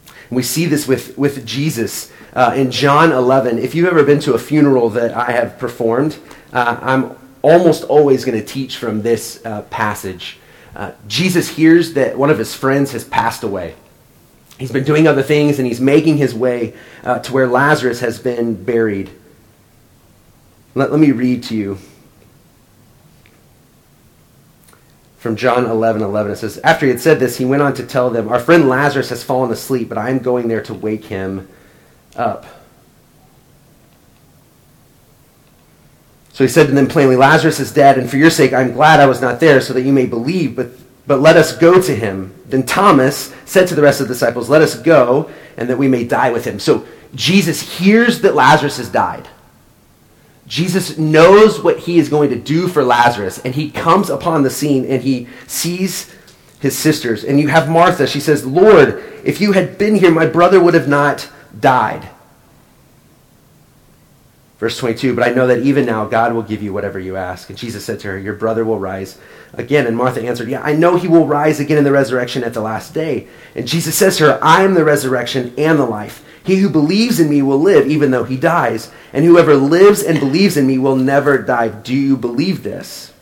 And 0.07 0.35
we 0.35 0.43
see 0.43 0.65
this 0.65 0.87
with, 0.87 1.17
with 1.17 1.45
Jesus 1.45 2.11
uh, 2.33 2.53
in 2.55 2.71
John 2.71 3.11
11. 3.11 3.59
If 3.59 3.75
you've 3.75 3.87
ever 3.87 4.03
been 4.03 4.19
to 4.21 4.33
a 4.33 4.39
funeral 4.39 4.89
that 4.91 5.13
I 5.13 5.31
have 5.31 5.57
performed, 5.57 6.17
uh, 6.53 6.77
I'm 6.81 7.17
almost 7.41 7.83
always 7.83 8.25
going 8.25 8.39
to 8.39 8.45
teach 8.45 8.77
from 8.77 9.01
this 9.01 9.43
uh, 9.45 9.63
passage. 9.63 10.37
Uh, 10.75 10.91
Jesus 11.07 11.49
hears 11.49 11.93
that 11.93 12.17
one 12.17 12.29
of 12.29 12.37
his 12.37 12.53
friends 12.53 12.91
has 12.91 13.03
passed 13.03 13.43
away. 13.43 13.75
He's 14.57 14.71
been 14.71 14.83
doing 14.83 15.07
other 15.07 15.23
things 15.23 15.57
and 15.57 15.67
he's 15.67 15.79
making 15.79 16.17
his 16.17 16.33
way 16.33 16.73
uh, 17.03 17.19
to 17.19 17.33
where 17.33 17.47
Lazarus 17.47 18.01
has 18.01 18.19
been 18.19 18.61
buried. 18.61 19.09
Let, 20.75 20.91
let 20.91 20.99
me 20.99 21.11
read 21.11 21.43
to 21.43 21.55
you 21.55 21.79
from 25.19 25.35
John 25.35 25.65
11 25.65 26.01
11. 26.01 26.31
It 26.31 26.35
says, 26.37 26.57
After 26.59 26.85
he 26.85 26.91
had 26.91 27.01
said 27.01 27.19
this, 27.19 27.37
he 27.37 27.45
went 27.45 27.61
on 27.61 27.73
to 27.75 27.85
tell 27.85 28.09
them, 28.09 28.29
Our 28.29 28.39
friend 28.39 28.67
Lazarus 28.67 29.09
has 29.09 29.23
fallen 29.23 29.51
asleep, 29.51 29.89
but 29.89 29.97
I 29.97 30.09
am 30.09 30.19
going 30.19 30.47
there 30.47 30.63
to 30.63 30.73
wake 30.73 31.05
him 31.05 31.47
up. 32.15 32.45
So 36.33 36.45
he 36.45 36.47
said 36.47 36.67
to 36.67 36.73
them 36.73 36.87
plainly, 36.87 37.17
Lazarus 37.17 37.59
is 37.59 37.73
dead, 37.73 37.97
and 37.97 38.09
for 38.09 38.15
your 38.15 38.29
sake 38.29 38.53
I'm 38.53 38.73
glad 38.73 38.99
I 38.99 39.05
was 39.07 39.21
not 39.21 39.39
there, 39.39 39.59
so 39.61 39.73
that 39.73 39.81
you 39.81 39.91
may 39.91 40.05
believe, 40.05 40.55
but 40.55 40.69
but 41.09 41.21
let 41.21 41.37
us 41.37 41.57
go 41.57 41.81
to 41.81 41.95
him. 41.95 42.35
Then 42.45 42.61
Thomas 42.61 43.33
said 43.45 43.67
to 43.69 43.75
the 43.75 43.81
rest 43.81 43.99
of 43.99 44.07
the 44.07 44.13
disciples, 44.13 44.47
Let 44.47 44.61
us 44.61 44.79
go, 44.79 45.31
and 45.57 45.67
that 45.67 45.77
we 45.79 45.87
may 45.87 46.03
die 46.03 46.29
with 46.29 46.45
him. 46.45 46.59
So 46.59 46.85
Jesus 47.15 47.77
hears 47.79 48.21
that 48.21 48.35
Lazarus 48.35 48.77
has 48.77 48.89
died. 48.89 49.27
Jesus 50.49 50.97
knows 50.97 51.61
what 51.61 51.77
he 51.77 51.99
is 51.99 52.09
going 52.09 52.31
to 52.31 52.35
do 52.35 52.67
for 52.67 52.83
Lazarus, 52.83 53.37
and 53.37 53.53
he 53.53 53.69
comes 53.69 54.09
upon 54.09 54.41
the 54.41 54.49
scene 54.49 54.83
and 54.83 55.03
he 55.03 55.27
sees 55.45 56.13
his 56.59 56.75
sisters. 56.75 57.23
And 57.23 57.39
you 57.39 57.49
have 57.49 57.69
Martha. 57.69 58.07
She 58.07 58.19
says, 58.19 58.45
Lord, 58.45 59.03
if 59.23 59.39
you 59.39 59.51
had 59.51 59.77
been 59.77 59.95
here, 59.95 60.09
my 60.09 60.25
brother 60.25 60.59
would 60.59 60.73
have 60.73 60.87
not 60.87 61.29
died. 61.57 62.09
Verse 64.57 64.77
22, 64.79 65.15
but 65.15 65.23
I 65.23 65.31
know 65.31 65.45
that 65.47 65.59
even 65.59 65.85
now 65.85 66.05
God 66.05 66.33
will 66.33 66.41
give 66.41 66.63
you 66.63 66.73
whatever 66.73 66.99
you 66.99 67.15
ask. 67.15 67.49
And 67.49 67.57
Jesus 67.57 67.85
said 67.85 67.99
to 68.01 68.07
her, 68.09 68.19
Your 68.19 68.33
brother 68.33 68.65
will 68.65 68.79
rise 68.79 69.19
again. 69.53 69.85
And 69.85 69.95
Martha 69.95 70.21
answered, 70.21 70.49
Yeah, 70.49 70.61
I 70.63 70.73
know 70.73 70.97
he 70.97 71.07
will 71.07 71.27
rise 71.27 71.59
again 71.59 71.77
in 71.77 71.83
the 71.83 71.91
resurrection 71.91 72.43
at 72.43 72.55
the 72.55 72.59
last 72.59 72.93
day. 72.93 73.27
And 73.55 73.67
Jesus 73.67 73.95
says 73.95 74.17
to 74.17 74.25
her, 74.25 74.43
I 74.43 74.63
am 74.63 74.73
the 74.73 74.83
resurrection 74.83 75.53
and 75.59 75.77
the 75.77 75.85
life. 75.85 76.25
He 76.49 76.57
who 76.57 76.69
believes 76.69 77.19
in 77.19 77.29
me 77.29 77.43
will 77.43 77.59
live 77.59 77.85
even 77.85 78.09
though 78.09 78.23
he 78.23 78.35
dies. 78.35 78.91
And 79.13 79.23
whoever 79.23 79.55
lives 79.55 80.01
and 80.01 80.19
believes 80.19 80.57
in 80.57 80.65
me 80.65 80.79
will 80.79 80.95
never 80.95 81.37
die. 81.37 81.67
Do 81.67 81.93
you 81.93 82.17
believe 82.17 82.63
this? 82.63 83.13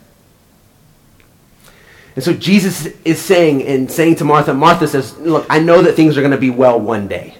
And 2.16 2.24
so 2.24 2.32
Jesus 2.32 2.86
is 3.04 3.22
saying 3.22 3.64
and 3.64 3.92
saying 3.92 4.16
to 4.16 4.24
Martha, 4.24 4.54
Martha 4.54 4.88
says, 4.88 5.18
Look, 5.18 5.46
I 5.50 5.60
know 5.60 5.82
that 5.82 5.96
things 5.96 6.18
are 6.18 6.22
going 6.22 6.32
to 6.32 6.38
be 6.38 6.50
well 6.50 6.80
one 6.80 7.10
day. 7.10 7.36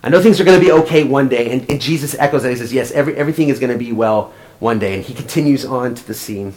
I 0.00 0.10
know 0.10 0.22
things 0.22 0.40
are 0.40 0.44
going 0.44 0.60
to 0.60 0.64
be 0.64 0.70
okay 0.70 1.02
one 1.02 1.28
day. 1.28 1.50
And, 1.50 1.68
and 1.68 1.80
Jesus 1.80 2.14
echoes 2.16 2.44
that. 2.44 2.50
He 2.50 2.56
says, 2.56 2.72
Yes, 2.72 2.92
every, 2.92 3.16
everything 3.16 3.48
is 3.48 3.58
going 3.58 3.72
to 3.72 3.78
be 3.78 3.90
well 3.90 4.32
one 4.60 4.78
day. 4.78 4.94
And 4.94 5.04
he 5.04 5.12
continues 5.12 5.64
on 5.64 5.96
to 5.96 6.06
the 6.06 6.14
scene. 6.14 6.54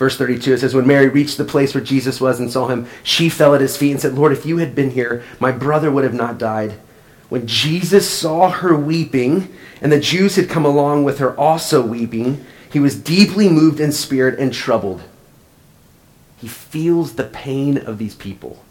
Verse 0.00 0.16
32, 0.16 0.54
it 0.54 0.60
says, 0.60 0.74
When 0.74 0.86
Mary 0.86 1.10
reached 1.10 1.36
the 1.36 1.44
place 1.44 1.74
where 1.74 1.84
Jesus 1.84 2.22
was 2.22 2.40
and 2.40 2.50
saw 2.50 2.68
him, 2.68 2.86
she 3.02 3.28
fell 3.28 3.54
at 3.54 3.60
his 3.60 3.76
feet 3.76 3.90
and 3.90 4.00
said, 4.00 4.14
Lord, 4.14 4.32
if 4.32 4.46
you 4.46 4.56
had 4.56 4.74
been 4.74 4.92
here, 4.92 5.22
my 5.38 5.52
brother 5.52 5.90
would 5.90 6.04
have 6.04 6.14
not 6.14 6.38
died. 6.38 6.80
When 7.28 7.46
Jesus 7.46 8.08
saw 8.08 8.48
her 8.48 8.74
weeping, 8.74 9.52
and 9.82 9.92
the 9.92 10.00
Jews 10.00 10.36
had 10.36 10.48
come 10.48 10.64
along 10.64 11.04
with 11.04 11.18
her 11.18 11.38
also 11.38 11.84
weeping, 11.84 12.42
he 12.72 12.80
was 12.80 12.98
deeply 12.98 13.50
moved 13.50 13.78
in 13.78 13.92
spirit 13.92 14.38
and 14.38 14.54
troubled. 14.54 15.02
He 16.38 16.48
feels 16.48 17.16
the 17.16 17.24
pain 17.24 17.76
of 17.76 17.98
these 17.98 18.14
people. 18.14 18.64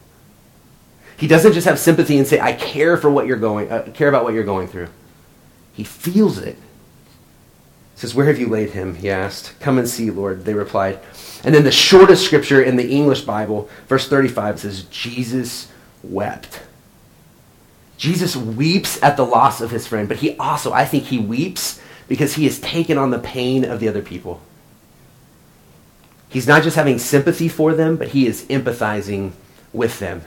He 1.16 1.28
doesn't 1.28 1.54
just 1.54 1.68
have 1.68 1.78
sympathy 1.78 2.18
and 2.18 2.26
say, 2.26 2.40
I 2.40 2.54
care 2.54 2.98
for 2.98 3.12
what 3.12 3.28
you're 3.28 3.38
going, 3.38 3.72
uh, 3.72 3.84
care 3.94 4.10
about 4.10 4.24
what 4.24 4.34
you're 4.34 4.44
going 4.44 4.68
through. 4.68 4.88
He 5.74 5.84
feels 5.84 6.40
it. 6.40 6.58
Says, 8.00 8.16
Where 8.16 8.28
have 8.28 8.40
you 8.40 8.48
laid 8.48 8.70
him? 8.70 8.96
He 8.96 9.10
asked. 9.10 9.60
Come 9.60 9.78
and 9.78 9.88
see, 9.88 10.10
Lord, 10.10 10.46
they 10.46 10.54
replied. 10.54 11.00
And 11.44 11.54
then 11.54 11.66
the 11.66 11.72
shortest 11.72 12.24
scripture 12.24 12.62
in 12.62 12.78
the 12.78 12.90
English 12.90 13.24
Bible, 13.24 13.68
verse 13.90 14.08
35, 14.08 14.62
says, 14.62 14.84
Jesus 14.84 15.70
wept. 16.02 16.62
Jesus 17.98 18.38
weeps 18.38 19.04
at 19.04 19.18
the 19.18 19.26
loss 19.26 19.60
of 19.60 19.72
his 19.72 19.86
friend, 19.86 20.08
but 20.08 20.20
he 20.20 20.38
also, 20.38 20.72
I 20.72 20.86
think 20.86 21.04
he 21.04 21.20
weeps 21.20 21.82
because 22.08 22.36
he 22.36 22.46
has 22.46 22.58
taken 22.62 22.98
on 22.98 23.10
the 23.10 23.20
pain 23.20 23.66
of 23.66 23.82
the 23.82 23.90
other 23.90 24.02
people. 24.02 24.40
He's 26.30 26.48
not 26.48 26.64
just 26.64 26.78
having 26.78 27.00
sympathy 27.00 27.50
for 27.50 27.74
them, 27.74 27.98
but 27.98 28.08
he 28.08 28.26
is 28.26 28.46
empathizing 28.46 29.34
with 29.74 30.00
them. 30.00 30.22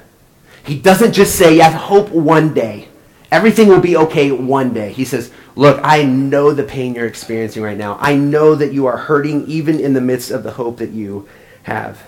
He 0.63 0.79
doesn't 0.79 1.15
just 1.15 1.37
say, 1.37 1.63
I 1.63 1.71
hope 1.71 2.11
one 2.11 2.53
day. 2.53 2.89
Everything 3.31 3.69
will 3.69 3.81
be 3.81 3.97
okay 3.97 4.31
one 4.31 4.75
day. 4.75 4.93
He 4.93 5.07
says, 5.07 5.33
Look, 5.55 5.81
I 5.83 6.03
know 6.05 6.53
the 6.53 6.63
pain 6.63 6.95
you're 6.95 7.07
experiencing 7.07 7.63
right 7.63 7.77
now. 7.77 7.99
I 8.01 8.15
know 8.17 8.55
that 8.55 8.73
you 8.73 8.87
are 8.87 8.97
hurting 8.97 9.47
even 9.47 9.79
in 9.79 9.93
the 9.93 10.01
midst 10.01 10.31
of 10.31 10.43
the 10.43 10.53
hope 10.53 10.79
that 10.79 10.91
you 10.91 11.29
have. 11.65 12.03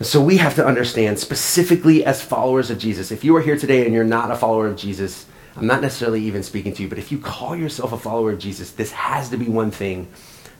So 0.00 0.22
we 0.22 0.36
have 0.36 0.54
to 0.56 0.66
understand, 0.66 1.18
specifically 1.18 2.04
as 2.04 2.22
followers 2.22 2.70
of 2.70 2.78
Jesus, 2.78 3.10
if 3.10 3.24
you 3.24 3.34
are 3.36 3.40
here 3.40 3.56
today 3.56 3.86
and 3.86 3.94
you're 3.94 4.04
not 4.04 4.30
a 4.30 4.36
follower 4.36 4.66
of 4.66 4.76
Jesus, 4.76 5.26
I'm 5.56 5.66
not 5.66 5.80
necessarily 5.80 6.22
even 6.24 6.42
speaking 6.42 6.74
to 6.74 6.82
you, 6.82 6.88
but 6.88 6.98
if 6.98 7.10
you 7.10 7.18
call 7.18 7.56
yourself 7.56 7.92
a 7.92 7.98
follower 7.98 8.32
of 8.32 8.38
Jesus, 8.38 8.70
this 8.72 8.92
has 8.92 9.30
to 9.30 9.38
be 9.38 9.46
one 9.48 9.70
thing 9.70 10.08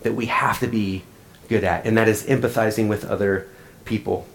that 0.03 0.14
we 0.14 0.27
have 0.27 0.59
to 0.61 0.66
be 0.66 1.05
good 1.49 1.64
at, 1.64 1.85
and 1.85 1.99
that 1.99 2.09
is 2.09 2.25
empathizing 2.25 2.88
with 2.88 3.05
other 3.05 3.46
people. 3.85 4.27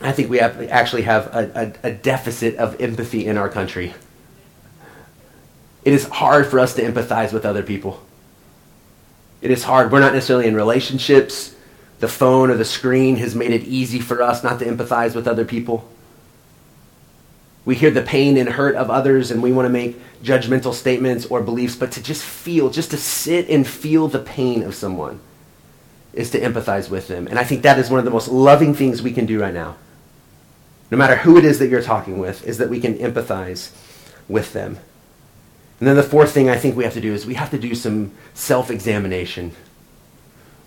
I 0.00 0.12
think 0.12 0.28
we 0.28 0.38
have, 0.38 0.60
actually 0.68 1.02
have 1.02 1.26
a, 1.28 1.72
a, 1.84 1.88
a, 1.88 1.92
deficit 1.92 2.56
of 2.56 2.78
empathy 2.80 3.26
in 3.26 3.38
our 3.38 3.48
country. 3.48 3.94
It 5.86 5.94
is 5.94 6.08
hard 6.08 6.48
for 6.48 6.58
us 6.58 6.74
to 6.74 6.82
empathize 6.82 7.32
with 7.32 7.46
other 7.46 7.62
people. 7.62 8.04
It 9.40 9.50
is 9.50 9.62
hard. 9.62 9.92
We're 9.92 10.00
not 10.00 10.12
necessarily 10.12 10.48
in 10.48 10.54
relationships. 10.56 11.54
The 12.00 12.08
phone 12.08 12.50
or 12.50 12.56
the 12.56 12.64
screen 12.64 13.16
has 13.16 13.34
made 13.34 13.52
it 13.52 13.62
easy 13.62 14.00
for 14.00 14.20
us 14.20 14.42
not 14.42 14.58
to 14.58 14.66
empathize 14.66 15.14
with 15.14 15.28
other 15.28 15.44
people. 15.44 15.88
We 17.64 17.74
hear 17.74 17.90
the 17.90 18.02
pain 18.02 18.36
and 18.36 18.48
hurt 18.48 18.74
of 18.74 18.90
others 18.90 19.30
and 19.30 19.42
we 19.42 19.52
want 19.52 19.66
to 19.66 19.72
make 19.72 19.98
judgmental 20.22 20.74
statements 20.74 21.26
or 21.26 21.40
beliefs, 21.40 21.76
but 21.76 21.92
to 21.92 22.02
just 22.02 22.22
feel, 22.24 22.68
just 22.68 22.90
to 22.90 22.96
sit 22.96 23.48
and 23.48 23.66
feel 23.66 24.08
the 24.08 24.18
pain 24.18 24.64
of 24.64 24.74
someone 24.74 25.20
is 26.12 26.30
to 26.32 26.40
empathize 26.40 26.90
with 26.90 27.06
them. 27.06 27.28
And 27.28 27.38
I 27.38 27.44
think 27.44 27.62
that 27.62 27.78
is 27.78 27.90
one 27.90 28.00
of 28.00 28.04
the 28.04 28.10
most 28.10 28.28
loving 28.28 28.74
things 28.74 29.02
we 29.02 29.12
can 29.12 29.24
do 29.24 29.40
right 29.40 29.54
now 29.54 29.76
no 30.90 30.96
matter 30.96 31.16
who 31.16 31.36
it 31.36 31.44
is 31.44 31.58
that 31.58 31.68
you're 31.68 31.82
talking 31.82 32.18
with, 32.18 32.46
is 32.46 32.58
that 32.58 32.70
we 32.70 32.80
can 32.80 32.96
empathize 32.98 33.70
with 34.28 34.52
them. 34.52 34.78
And 35.78 35.88
then 35.88 35.96
the 35.96 36.02
fourth 36.02 36.32
thing 36.32 36.48
I 36.48 36.56
think 36.56 36.76
we 36.76 36.84
have 36.84 36.94
to 36.94 37.00
do 37.00 37.12
is 37.12 37.26
we 37.26 37.34
have 37.34 37.50
to 37.50 37.58
do 37.58 37.74
some 37.74 38.12
self 38.34 38.70
examination. 38.70 39.52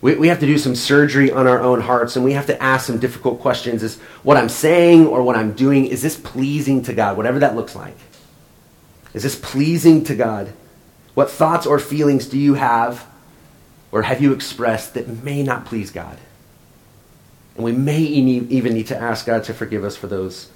We, 0.01 0.15
we 0.15 0.27
have 0.29 0.39
to 0.39 0.45
do 0.45 0.57
some 0.57 0.75
surgery 0.75 1.31
on 1.31 1.47
our 1.47 1.59
own 1.59 1.81
hearts 1.81 2.15
and 2.15 2.23
we 2.23 2.33
have 2.33 2.45
to 2.45 2.61
ask 2.61 2.87
some 2.87 2.99
difficult 2.99 3.41
questions. 3.41 3.83
Is 3.83 3.99
what 4.23 4.37
I'm 4.37 4.49
saying 4.49 5.07
or 5.07 5.23
what 5.23 5.35
I'm 5.35 5.53
doing, 5.53 5.85
is 5.85 6.01
this 6.01 6.17
pleasing 6.17 6.83
to 6.83 6.93
God? 6.93 7.17
Whatever 7.17 7.39
that 7.39 7.55
looks 7.55 7.75
like. 7.75 7.97
Is 9.13 9.23
this 9.23 9.35
pleasing 9.35 10.03
to 10.05 10.15
God? 10.15 10.53
What 11.15 11.31
thoughts 11.31 11.65
or 11.65 11.79
feelings 11.79 12.27
do 12.27 12.37
you 12.37 12.53
have 12.53 13.05
or 13.91 14.03
have 14.03 14.21
you 14.21 14.31
expressed 14.31 14.93
that 14.93 15.23
may 15.23 15.43
not 15.43 15.65
please 15.65 15.91
God? 15.91 16.17
And 17.55 17.65
we 17.65 17.71
may 17.73 17.99
even 17.99 18.73
need 18.73 18.87
to 18.87 18.97
ask 18.97 19.25
God 19.25 19.43
to 19.45 19.53
forgive 19.53 19.83
us 19.83 19.97
for 19.97 20.07
those 20.07 20.49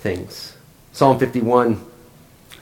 things. 0.00 0.54
Psalm 0.92 1.18
51, 1.18 1.82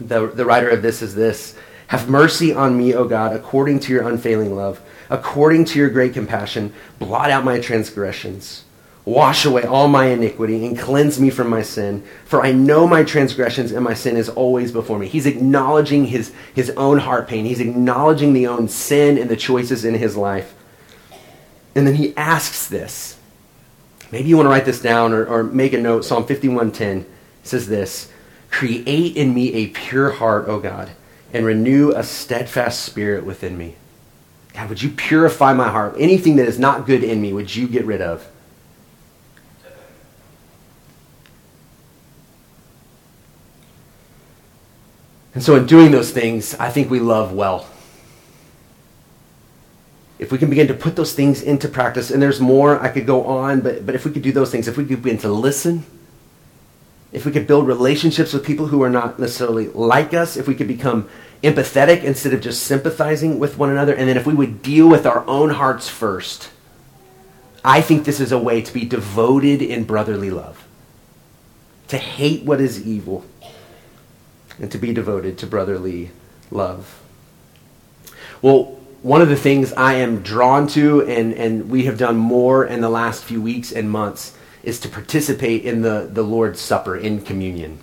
the, 0.01 0.27
the 0.29 0.45
writer 0.45 0.69
of 0.69 0.83
this 0.83 1.03
is 1.03 1.15
this 1.15 1.55
Have 1.89 2.09
mercy 2.09 2.53
on 2.53 2.77
me, 2.77 2.95
O 2.95 3.07
God, 3.07 3.35
according 3.35 3.81
to 3.81 3.93
your 3.93 4.09
unfailing 4.09 4.57
love, 4.57 4.81
according 5.09 5.67
to 5.67 5.79
your 5.79 5.91
great 5.91 6.15
compassion. 6.15 6.73
Blot 6.99 7.31
out 7.31 7.45
my 7.45 7.61
transgressions. 7.61 8.65
Wash 9.05 9.47
away 9.47 9.65
all 9.65 9.89
my 9.89 10.07
iniquity 10.07 10.65
and 10.67 10.79
cleanse 10.79 11.19
me 11.19 11.31
from 11.31 11.49
my 11.49 11.63
sin. 11.63 12.05
For 12.27 12.45
I 12.45 12.53
know 12.53 12.87
my 12.87 13.03
transgressions 13.03 13.73
and 13.73 13.83
my 13.83 13.95
sin 13.95 14.17
is 14.17 14.29
always 14.29 14.73
before 14.73 14.99
me. 14.99 15.09
He's 15.09 15.27
acknowledging 15.27 16.07
his, 16.07 16.33
his 16.55 16.71
own 16.71 16.99
heart 16.99 17.27
pain. 17.27 17.47
He's 17.47 17.61
acknowledging 17.61 18.35
the 18.35 18.47
own 18.47 18.69
sin 18.69 19.17
and 19.17 19.31
the 19.31 19.37
choices 19.37 19.85
in 19.85 19.95
his 19.95 20.17
life. 20.17 20.55
And 21.75 21.87
then 21.87 21.95
he 21.95 22.17
asks 22.17 22.69
this 22.69 23.19
Maybe 24.13 24.29
you 24.29 24.37
want 24.37 24.47
to 24.47 24.51
write 24.51 24.65
this 24.65 24.83
down 24.83 25.13
or, 25.13 25.25
or 25.25 25.45
make 25.45 25.73
a 25.73 25.79
note. 25.79 26.05
Psalm 26.05 26.25
51.10 26.25 27.05
says 27.43 27.69
this, 27.69 28.10
Create 28.51 29.17
in 29.17 29.33
me 29.35 29.53
a 29.55 29.69
pure 29.69 30.11
heart, 30.11 30.49
O 30.49 30.59
God, 30.59 30.91
and 31.33 31.47
renew 31.47 31.93
a 31.93 32.03
steadfast 32.03 32.85
spirit 32.85 33.25
within 33.25 33.57
me. 33.57 33.77
God, 34.55 34.69
would 34.69 34.83
you 34.83 34.91
purify 34.91 35.53
my 35.53 35.69
heart? 35.69 35.95
Anything 35.99 36.37
that 36.37 36.47
is 36.47 36.59
not 36.59 36.87
good 36.87 37.05
in 37.05 37.23
me, 37.23 37.33
would 37.33 37.55
you 37.55 37.69
get 37.69 37.85
rid 37.85 38.01
of? 38.01 38.27
And 45.33 45.43
so, 45.43 45.55
in 45.55 45.67
doing 45.67 45.93
those 45.93 46.11
things, 46.11 46.57
I 46.57 46.71
think 46.71 46.91
we 46.91 46.99
love 46.99 47.33
well. 47.33 47.69
If 50.19 50.33
we 50.33 50.39
can 50.39 50.51
begin 50.51 50.67
to 50.67 50.75
put 50.75 50.97
those 50.97 51.15
things 51.15 51.41
into 51.41 51.69
practice, 51.69 52.11
and 52.11 52.21
there's 52.21 52.41
more 52.41 52.81
I 52.83 52.89
could 52.89 53.07
go 53.07 53.25
on, 53.25 53.61
but, 53.61 53.87
but 53.87 53.95
if 53.95 54.05
we 54.05 54.11
could 54.11 54.23
do 54.23 54.33
those 54.33 54.51
things, 54.51 54.67
if 54.67 54.77
we 54.77 54.85
could 54.85 55.03
begin 55.03 55.19
to 55.19 55.33
listen, 55.33 55.87
if 57.13 57.27
we 57.27 57.33
could 57.33 57.47
build 57.47 57.67
relationships 57.67 58.33
with 58.33 58.45
people 58.45 58.67
who 58.67 58.83
are 58.83 58.91
not 58.91 59.19
necessarily 59.19 59.69
like 59.69 60.15
us, 60.15 60.37
if 60.37 60.47
we 60.47 60.55
could 60.55 60.69
become 60.69 61.09
empathetic 61.43 62.05
instead 62.05 62.33
of 62.33 62.41
just 62.41 62.63
sympathizing 62.63 63.39
with 63.39 63.59
one 63.59 63.71
another, 63.71 63.95
and 63.95 64.09
then 64.09 64.17
if 64.17 64.27
we 64.27 64.35
would 64.35 64.63
deal 64.63 64.89
with 64.89 65.07
our 65.07 65.27
own 65.27 65.51
hearts 65.51 65.89
first, 65.89 66.51
I 67.65 67.81
think 67.81 68.05
this 68.05 68.21
is 68.21 68.33
a 68.33 68.39
way 68.39 68.63
to 68.63 68.73
be 68.73 68.85
devoted 68.85 69.61
in 69.63 69.85
brotherly 69.85 70.31
love, 70.31 70.67
to 71.89 71.99
hate 71.99 72.45
what 72.45 72.61
is 72.61 72.87
evil, 72.87 73.25
and 74.59 74.71
to 74.71 74.79
be 74.79 74.93
devoted 74.93 75.39
to 75.39 75.47
brotherly 75.47 76.11
love. 76.51 77.01
Well, 78.43 78.79
one 79.03 79.23
of 79.23 79.29
the 79.29 79.37
things 79.37 79.73
I 79.73 79.95
am 79.95 80.21
drawn 80.21 80.67
to, 80.69 81.03
and, 81.07 81.33
and 81.33 81.71
we 81.71 81.85
have 81.87 81.99
done 81.99 82.17
more 82.17 82.65
in 82.65 82.83
the 82.83 82.91
last 82.91 83.25
few 83.25 83.41
weeks 83.41 83.73
and 83.73 83.91
months, 83.91 84.37
is 84.63 84.81
to 84.81 84.89
participate 84.89 85.65
in 85.65 85.83
the, 85.83 86.09
the 86.11 86.23
Lord's 86.23 86.61
Supper, 86.61 86.97
in 86.97 87.23
communion. 87.23 87.79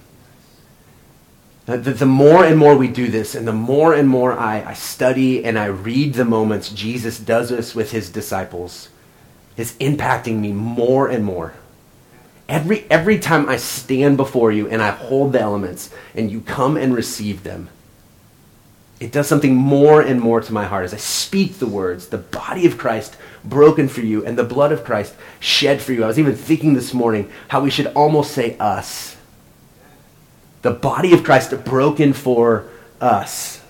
The, 1.65 1.77
the 1.77 2.05
more 2.05 2.45
and 2.45 2.57
more 2.57 2.77
we 2.77 2.87
do 2.87 3.09
this, 3.09 3.35
and 3.35 3.47
the 3.47 3.53
more 3.53 3.93
and 3.93 4.07
more 4.07 4.31
I, 4.31 4.63
I 4.63 4.73
study 4.73 5.43
and 5.43 5.59
I 5.59 5.65
read 5.65 6.13
the 6.13 6.23
moments 6.23 6.69
Jesus 6.69 7.19
does 7.19 7.49
this 7.49 7.75
with 7.75 7.91
his 7.91 8.09
disciples, 8.09 8.89
is 9.57 9.73
impacting 9.73 10.39
me 10.39 10.53
more 10.53 11.09
and 11.09 11.25
more. 11.25 11.55
Every, 12.47 12.85
every 12.89 13.19
time 13.19 13.49
I 13.49 13.57
stand 13.57 14.15
before 14.15 14.53
you 14.53 14.69
and 14.69 14.81
I 14.81 14.91
hold 14.91 15.33
the 15.33 15.41
elements 15.41 15.89
and 16.15 16.31
you 16.31 16.39
come 16.39 16.77
and 16.77 16.95
receive 16.95 17.43
them, 17.43 17.67
it 18.99 19.11
does 19.11 19.27
something 19.27 19.55
more 19.55 20.01
and 20.01 20.19
more 20.19 20.41
to 20.41 20.53
my 20.53 20.65
heart 20.65 20.85
as 20.85 20.93
I 20.93 20.97
speak 20.97 21.59
the 21.59 21.67
words, 21.67 22.07
the 22.07 22.17
body 22.17 22.65
of 22.65 22.77
Christ 22.77 23.15
broken 23.43 23.87
for 23.87 24.01
you 24.01 24.25
and 24.25 24.37
the 24.37 24.43
blood 24.43 24.71
of 24.71 24.83
Christ 24.83 25.15
shed 25.39 25.81
for 25.81 25.93
you. 25.93 26.03
I 26.03 26.07
was 26.07 26.17
even 26.17 26.35
thinking 26.35 26.73
this 26.73 26.93
morning 26.93 27.31
how 27.47 27.61
we 27.61 27.69
should 27.69 27.87
almost 27.87 28.31
say 28.31 28.57
us. 28.57 29.15
The 30.63 30.71
body 30.71 31.13
of 31.13 31.23
Christ 31.23 31.63
broken 31.63 32.13
for 32.13 32.67
us. 32.99 33.63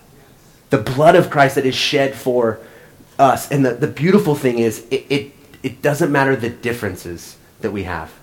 The 0.70 0.78
blood 0.78 1.16
of 1.16 1.30
Christ 1.30 1.56
that 1.56 1.66
is 1.66 1.76
shed 1.76 2.16
for 2.16 2.60
us. 3.20 3.52
And 3.52 3.66
the, 3.66 3.74
the 3.74 3.88
beautiful 3.88 4.36
thing 4.36 4.60
is, 4.60 4.86
it, 4.90 5.06
it, 5.10 5.32
it 5.62 5.82
doesn't 5.82 6.12
matter 6.12 6.36
the 6.36 6.50
differences 6.50 7.38
that 7.60 7.72
we 7.72 7.84
have. 7.84 8.14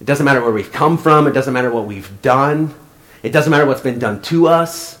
It 0.00 0.04
doesn't 0.04 0.24
matter 0.24 0.40
where 0.40 0.52
we've 0.52 0.72
come 0.72 0.98
from. 0.98 1.26
It 1.26 1.32
doesn't 1.32 1.52
matter 1.52 1.70
what 1.70 1.86
we've 1.86 2.20
done. 2.22 2.74
It 3.22 3.30
doesn't 3.30 3.50
matter 3.50 3.66
what's 3.66 3.82
been 3.82 3.98
done 3.98 4.20
to 4.22 4.48
us. 4.48 4.99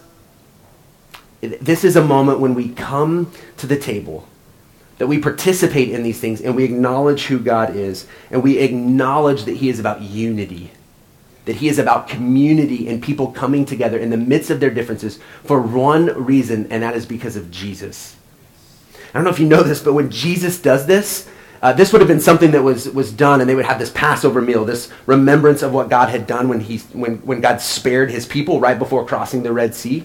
This 1.40 1.84
is 1.84 1.96
a 1.96 2.04
moment 2.04 2.40
when 2.40 2.54
we 2.54 2.68
come 2.70 3.32
to 3.56 3.66
the 3.66 3.78
table, 3.78 4.26
that 4.98 5.06
we 5.06 5.18
participate 5.18 5.88
in 5.90 6.02
these 6.02 6.20
things, 6.20 6.40
and 6.40 6.54
we 6.54 6.64
acknowledge 6.64 7.26
who 7.26 7.38
God 7.38 7.74
is, 7.74 8.06
and 8.30 8.42
we 8.42 8.58
acknowledge 8.58 9.44
that 9.44 9.56
He 9.56 9.68
is 9.68 9.78
about 9.78 10.02
unity, 10.02 10.70
that 11.46 11.56
He 11.56 11.68
is 11.68 11.78
about 11.78 12.08
community 12.08 12.88
and 12.88 13.02
people 13.02 13.28
coming 13.28 13.64
together 13.64 13.98
in 13.98 14.10
the 14.10 14.18
midst 14.18 14.50
of 14.50 14.60
their 14.60 14.70
differences 14.70 15.18
for 15.44 15.60
one 15.60 16.06
reason, 16.22 16.66
and 16.70 16.82
that 16.82 16.94
is 16.94 17.06
because 17.06 17.36
of 17.36 17.50
Jesus. 17.50 18.16
I 18.92 19.14
don't 19.14 19.24
know 19.24 19.30
if 19.30 19.40
you 19.40 19.48
know 19.48 19.62
this, 19.62 19.82
but 19.82 19.94
when 19.94 20.10
Jesus 20.10 20.60
does 20.60 20.86
this, 20.86 21.28
uh, 21.62 21.72
this 21.72 21.92
would 21.92 22.00
have 22.00 22.08
been 22.08 22.20
something 22.20 22.52
that 22.52 22.62
was, 22.62 22.88
was 22.90 23.12
done, 23.12 23.40
and 23.40 23.48
they 23.48 23.54
would 23.54 23.66
have 23.66 23.78
this 23.78 23.90
Passover 23.90 24.40
meal, 24.40 24.64
this 24.64 24.90
remembrance 25.06 25.62
of 25.62 25.72
what 25.72 25.90
God 25.90 26.08
had 26.08 26.26
done 26.26 26.48
when, 26.48 26.60
he, 26.60 26.78
when, 26.92 27.16
when 27.18 27.40
God 27.40 27.60
spared 27.60 28.10
his 28.10 28.24
people 28.24 28.60
right 28.60 28.78
before 28.78 29.06
crossing 29.06 29.42
the 29.42 29.52
Red 29.52 29.74
Sea. 29.74 30.04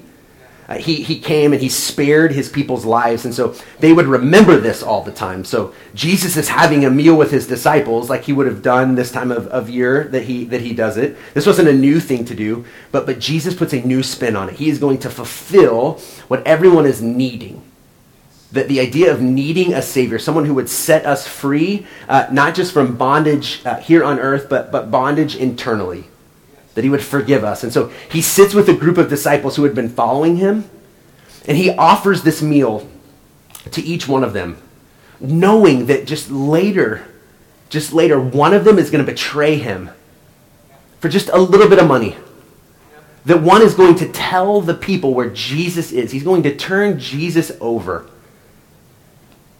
Uh, 0.67 0.77
he, 0.77 1.03
he 1.03 1.19
came 1.19 1.53
and 1.53 1.61
he 1.61 1.69
spared 1.69 2.31
his 2.31 2.49
people's 2.49 2.85
lives, 2.85 3.23
and 3.23 3.35
so 3.35 3.53
they 3.79 3.93
would 3.93 4.07
remember 4.07 4.59
this 4.59 4.81
all 4.81 5.03
the 5.03 5.11
time. 5.11 5.45
So 5.45 5.73
Jesus 5.93 6.37
is 6.37 6.49
having 6.49 6.85
a 6.85 6.89
meal 6.89 7.15
with 7.15 7.29
his 7.29 7.45
disciples, 7.45 8.09
like 8.09 8.23
he 8.23 8.33
would 8.33 8.47
have 8.47 8.63
done 8.63 8.95
this 8.95 9.11
time 9.11 9.31
of, 9.31 9.45
of 9.47 9.69
year 9.69 10.05
that 10.05 10.23
he, 10.23 10.45
that 10.45 10.61
he 10.61 10.73
does 10.73 10.97
it. 10.97 11.17
This 11.35 11.45
wasn't 11.45 11.67
a 11.67 11.73
new 11.73 11.99
thing 11.99 12.25
to 12.25 12.33
do, 12.33 12.65
but, 12.91 13.05
but 13.05 13.19
Jesus 13.19 13.53
puts 13.53 13.73
a 13.73 13.81
new 13.81 14.01
spin 14.01 14.35
on 14.35 14.49
it. 14.49 14.55
He 14.55 14.69
is 14.69 14.79
going 14.79 14.97
to 14.99 15.09
fulfill 15.09 15.99
what 16.27 16.45
everyone 16.47 16.87
is 16.87 16.99
needing 16.99 17.61
That 18.51 18.67
the 18.67 18.79
idea 18.79 19.11
of 19.11 19.21
needing 19.21 19.73
a 19.73 19.81
Savior, 19.81 20.17
someone 20.17 20.45
who 20.45 20.53
would 20.55 20.69
set 20.69 21.05
us 21.05 21.27
free, 21.27 21.85
uh, 22.07 22.27
not 22.31 22.55
just 22.55 22.73
from 22.73 22.95
bondage 22.95 23.61
uh, 23.65 23.77
here 23.81 24.03
on 24.03 24.17
earth, 24.17 24.47
but, 24.49 24.71
but 24.71 24.89
bondage 24.89 25.35
internally, 25.35 26.05
that 26.75 26.83
He 26.83 26.89
would 26.89 27.03
forgive 27.03 27.43
us. 27.43 27.63
And 27.63 27.73
so 27.73 27.91
He 28.09 28.21
sits 28.21 28.53
with 28.53 28.69
a 28.69 28.73
group 28.73 28.97
of 28.97 29.09
disciples 29.09 29.55
who 29.55 29.63
had 29.63 29.75
been 29.75 29.89
following 29.89 30.37
Him, 30.37 30.69
and 31.47 31.57
He 31.57 31.71
offers 31.71 32.23
this 32.23 32.41
meal 32.41 32.87
to 33.71 33.81
each 33.81 34.07
one 34.07 34.23
of 34.23 34.33
them, 34.33 34.61
knowing 35.19 35.87
that 35.87 36.05
just 36.05 36.29
later, 36.29 37.05
just 37.69 37.91
later, 37.91 38.19
one 38.19 38.53
of 38.53 38.63
them 38.63 38.77
is 38.77 38.89
going 38.89 39.03
to 39.03 39.11
betray 39.11 39.57
Him 39.57 39.89
for 40.99 41.09
just 41.09 41.29
a 41.29 41.37
little 41.37 41.67
bit 41.67 41.79
of 41.79 41.87
money 41.87 42.15
that 43.25 43.41
one 43.41 43.61
is 43.61 43.73
going 43.73 43.95
to 43.95 44.07
tell 44.11 44.61
the 44.61 44.75
people 44.75 45.13
where 45.13 45.29
Jesus 45.29 45.91
is. 45.91 46.11
He's 46.11 46.23
going 46.23 46.43
to 46.43 46.55
turn 46.55 46.99
Jesus 46.99 47.51
over. 47.59 48.07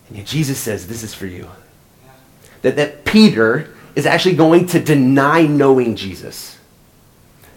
And 0.08 0.18
yet 0.18 0.28
Jesus 0.28 0.60
says, 0.60 0.88
This 0.88 1.04
is 1.04 1.14
for 1.14 1.26
you. 1.26 1.50
That, 2.62 2.76
that 2.76 3.06
Peter 3.06 3.74
is 3.96 4.06
actually 4.06 4.36
going 4.36 4.68
to 4.68 4.80
deny 4.80 5.44
knowing 5.44 5.96
Jesus. 5.96 6.55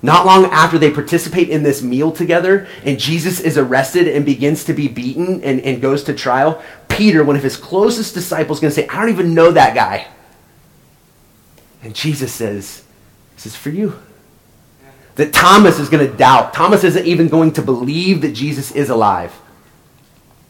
Not 0.01 0.27
long 0.27 0.45
after 0.47 0.79
they 0.79 0.91
participate 0.91 1.49
in 1.49 1.65
this 1.65 1.83
meal 1.83 2.13
together 2.13 2.69
and 2.85 3.01
Jesus 3.01 3.41
is 3.41 3.59
arrested 3.59 4.07
and 4.07 4.25
begins 4.25 4.65
to 4.65 4.73
be 4.73 4.87
beaten 4.87 5.43
and, 5.43 5.61
and 5.61 5.83
goes 5.83 6.05
to 6.05 6.15
trial, 6.15 6.63
Peter, 6.89 7.25
one 7.25 7.37
of 7.37 7.43
his 7.43 7.57
closest 7.57 8.15
disciples, 8.15 8.59
is 8.59 8.61
going 8.61 8.71
to 8.71 8.75
say, 8.75 8.89
I 8.89 9.01
don't 9.01 9.11
even 9.11 9.35
know 9.35 9.51
that 9.51 9.75
guy. 9.75 10.07
And 11.83 11.95
Jesus 11.95 12.33
says, 12.33 12.85
This 13.35 13.47
is 13.47 13.57
for 13.57 13.71
you. 13.71 13.99
That 15.17 15.33
Thomas 15.33 15.81
is 15.81 15.89
going 15.89 16.09
to 16.09 16.17
doubt. 16.17 16.55
Thomas 16.55 16.85
isn't 16.85 17.07
even 17.07 17.29
going 17.29 17.53
to 17.55 17.63
believe 17.63 18.21
that 18.23 18.33
Jesus 18.33 18.71
is 18.71 18.91
alive. 18.91 19.33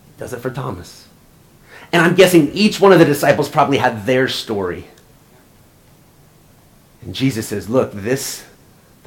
He 0.06 0.20
does 0.20 0.34
it 0.34 0.40
for 0.40 0.50
Thomas. 0.50 1.08
And 1.90 2.02
I'm 2.02 2.14
guessing 2.14 2.52
each 2.52 2.80
one 2.80 2.92
of 2.92 2.98
the 2.98 3.06
disciples 3.06 3.48
probably 3.48 3.78
had 3.78 4.04
their 4.04 4.28
story. 4.28 4.86
And 7.00 7.14
Jesus 7.14 7.48
says, 7.48 7.70
Look, 7.70 7.92
this 7.92 8.44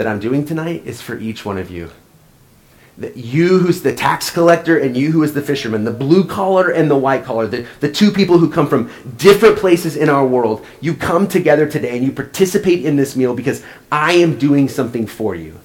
that 0.02 0.10
I'm 0.10 0.20
doing 0.20 0.44
tonight 0.44 0.82
is 0.84 1.00
for 1.00 1.16
each 1.16 1.46
one 1.46 1.60
of 1.60 1.70
you. 1.70 1.92
That 2.98 3.18
you 3.18 3.60
who's 3.60 3.84
the 3.84 3.94
tax 3.94 4.32
collector 4.32 4.80
and 4.80 4.98
you 4.98 5.12
who 5.12 5.22
is 5.22 5.36
the 5.36 5.44
fisherman, 5.44 5.84
the 5.84 5.92
blue 5.92 6.26
collar 6.26 6.72
and 6.72 6.90
the 6.90 6.98
white 6.98 7.24
collar, 7.24 7.46
the, 7.46 7.68
the 7.82 7.92
two 7.92 8.10
people 8.10 8.40
who 8.40 8.50
come 8.50 8.66
from 8.66 8.90
different 9.18 9.60
places 9.60 9.96
in 9.96 10.10
our 10.10 10.26
world, 10.26 10.66
you 10.80 10.96
come 10.96 11.28
together 11.28 11.70
today 11.70 11.96
and 11.96 12.04
you 12.04 12.12
participate 12.12 12.84
in 12.84 12.96
this 12.96 13.16
meal 13.16 13.36
because 13.36 13.64
I 13.92 14.14
am 14.14 14.40
doing 14.40 14.68
something 14.68 15.06
for 15.06 15.36
you. 15.36 15.60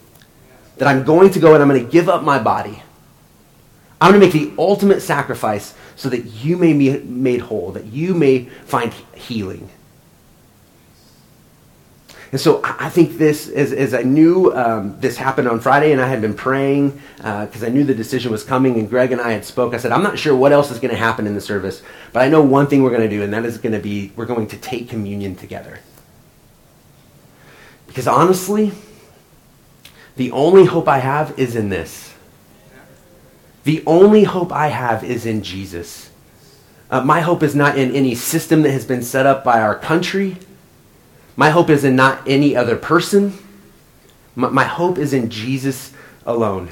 That 0.77 0.87
I'm 0.87 1.05
going 1.05 1.31
to 1.31 1.41
go 1.41 1.55
and 1.55 1.63
I'm 1.63 1.69
going 1.71 1.83
to 1.83 1.91
give 1.91 2.11
up 2.11 2.23
my 2.23 2.39
body. 2.39 2.83
I'm 4.03 4.11
going 4.11 4.21
to 4.21 4.27
make 4.27 4.35
the 4.35 4.63
ultimate 4.63 5.01
sacrifice 5.01 5.73
so 5.95 6.11
that 6.11 6.27
you 6.27 6.59
may 6.59 6.75
be 6.75 6.99
made 6.99 7.41
whole, 7.41 7.73
that 7.73 7.87
you 7.87 8.13
may 8.13 8.51
find 8.67 8.93
healing. 9.15 9.71
And 12.37 12.41
so 12.43 12.61
I 12.63 12.91
think 12.91 13.17
this, 13.17 13.49
as, 13.49 13.73
as 13.73 13.95
I 13.95 14.03
knew 14.03 14.53
um, 14.53 15.01
this 15.01 15.17
happened 15.17 15.49
on 15.49 15.59
Friday, 15.59 15.93
and 15.93 16.03
I 16.03 16.07
had 16.07 16.21
been 16.21 16.35
praying 16.35 16.91
because 17.17 17.63
uh, 17.63 17.67
I 17.67 17.71
knew 17.71 17.83
the 17.83 17.95
decision 17.95 18.31
was 18.31 18.45
coming, 18.45 18.79
and 18.79 18.91
Greg 18.91 19.11
and 19.11 19.23
I 19.23 19.33
had 19.33 19.43
spoke. 19.43 19.73
I 19.73 19.79
said, 19.79 19.91
I'm 19.91 20.03
not 20.03 20.19
sure 20.19 20.37
what 20.37 20.53
else 20.53 20.71
is 20.71 20.79
going 20.79 20.91
to 20.91 20.99
happen 20.99 21.27
in 21.27 21.35
the 21.35 21.41
service, 21.41 21.83
but 22.13 22.21
I 22.21 22.29
know 22.29 22.43
one 22.43 22.67
thing 22.67 22.83
we're 22.83 22.91
going 22.91 23.09
to 23.09 23.09
do, 23.09 23.23
and 23.23 23.33
that 23.33 23.47
is 23.47 23.57
going 23.57 23.73
to 23.73 23.79
be 23.79 24.13
we're 24.17 24.27
going 24.27 24.49
to 24.49 24.59
take 24.59 24.91
communion 24.91 25.35
together. 25.35 25.81
Because 27.87 28.07
honestly, 28.07 28.73
the 30.17 30.31
only 30.33 30.67
hope 30.67 30.89
I 30.89 30.99
have 30.99 31.39
is 31.39 31.57
in 31.57 31.71
this. 31.71 32.13
The 33.65 33.83
only 33.87 34.25
hope 34.25 34.53
I 34.53 34.67
have 34.67 35.03
is 35.03 35.25
in 35.25 35.43
Jesus. 35.43 36.11
Uh, 36.91 37.01
my 37.01 37.23
hope 37.23 37.43
is 37.43 37.55
not 37.55 37.79
in 37.79 37.95
any 37.95 38.15
system 38.15 38.61
that 38.61 38.73
has 38.73 38.85
been 38.85 39.01
set 39.01 39.25
up 39.25 39.43
by 39.43 39.63
our 39.63 39.75
country. 39.75 40.37
My 41.37 41.51
hope 41.51 41.69
is 41.71 41.85
in 41.85 41.95
not 41.95 42.27
any 42.27 42.57
other 42.57 42.77
person. 42.77 43.35
My, 44.35 44.49
my 44.49 44.65
hope 44.65 44.99
is 44.99 45.13
in 45.13 45.31
Jesus 45.31 45.93
alone. 46.25 46.71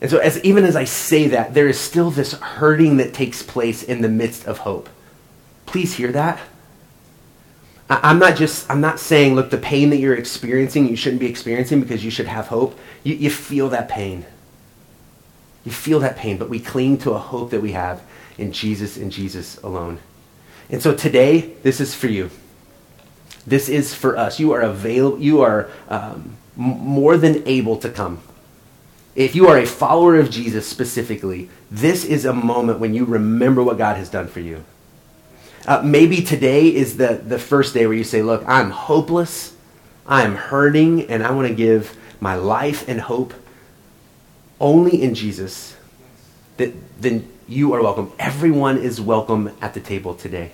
And 0.00 0.10
so, 0.10 0.18
as 0.18 0.42
even 0.44 0.64
as 0.64 0.76
I 0.76 0.84
say 0.84 1.28
that, 1.28 1.54
there 1.54 1.68
is 1.68 1.78
still 1.78 2.10
this 2.10 2.32
hurting 2.32 2.98
that 2.98 3.14
takes 3.14 3.42
place 3.42 3.82
in 3.82 4.02
the 4.02 4.08
midst 4.08 4.46
of 4.46 4.58
hope. 4.58 4.88
Please 5.64 5.94
hear 5.94 6.12
that. 6.12 6.40
I'm 7.88 8.18
not 8.18 8.36
just, 8.36 8.68
I'm 8.70 8.80
not 8.80 8.98
saying, 8.98 9.34
look, 9.34 9.50
the 9.50 9.58
pain 9.58 9.90
that 9.90 9.98
you're 9.98 10.14
experiencing, 10.14 10.88
you 10.88 10.96
shouldn't 10.96 11.20
be 11.20 11.26
experiencing 11.26 11.80
because 11.80 12.04
you 12.04 12.10
should 12.10 12.26
have 12.26 12.48
hope. 12.48 12.78
You, 13.02 13.14
you 13.14 13.30
feel 13.30 13.68
that 13.70 13.88
pain. 13.88 14.24
You 15.64 15.72
feel 15.72 16.00
that 16.00 16.16
pain, 16.16 16.38
but 16.38 16.48
we 16.48 16.60
cling 16.60 16.98
to 16.98 17.12
a 17.12 17.18
hope 17.18 17.50
that 17.50 17.60
we 17.60 17.72
have 17.72 18.02
in 18.38 18.52
Jesus 18.52 18.96
and 18.96 19.12
Jesus 19.12 19.58
alone. 19.62 20.00
And 20.70 20.82
so 20.82 20.94
today, 20.94 21.54
this 21.62 21.80
is 21.80 21.94
for 21.94 22.08
you. 22.08 22.30
This 23.46 23.68
is 23.68 23.94
for 23.94 24.16
us. 24.16 24.40
You 24.40 24.52
are 24.52 24.60
available. 24.60 25.20
You 25.20 25.42
are 25.42 25.68
um, 25.88 26.36
more 26.56 27.16
than 27.16 27.46
able 27.46 27.76
to 27.78 27.90
come. 27.90 28.20
If 29.14 29.36
you 29.36 29.46
are 29.48 29.58
a 29.58 29.66
follower 29.66 30.16
of 30.16 30.30
Jesus 30.30 30.66
specifically, 30.66 31.48
this 31.70 32.04
is 32.04 32.24
a 32.24 32.32
moment 32.32 32.80
when 32.80 32.94
you 32.94 33.04
remember 33.04 33.62
what 33.62 33.78
God 33.78 33.96
has 33.96 34.08
done 34.08 34.26
for 34.26 34.40
you. 34.40 34.64
Uh, 35.66 35.82
maybe 35.82 36.20
today 36.22 36.66
is 36.74 36.96
the, 36.96 37.20
the 37.24 37.38
first 37.38 37.74
day 37.74 37.86
where 37.86 37.96
you 37.96 38.04
say, 38.04 38.22
Look, 38.22 38.42
I'm 38.46 38.70
hopeless, 38.70 39.54
I'm 40.06 40.34
hurting, 40.34 41.08
and 41.10 41.22
I 41.22 41.30
want 41.32 41.48
to 41.48 41.54
give 41.54 41.96
my 42.20 42.34
life 42.34 42.88
and 42.88 43.00
hope 43.00 43.34
only 44.60 45.00
in 45.00 45.14
Jesus. 45.14 45.76
That, 46.56 46.72
then 47.00 47.28
you 47.48 47.72
are 47.72 47.82
welcome. 47.82 48.12
Everyone 48.18 48.78
is 48.78 49.00
welcome 49.00 49.52
at 49.60 49.74
the 49.74 49.80
table 49.80 50.14
today. 50.14 50.52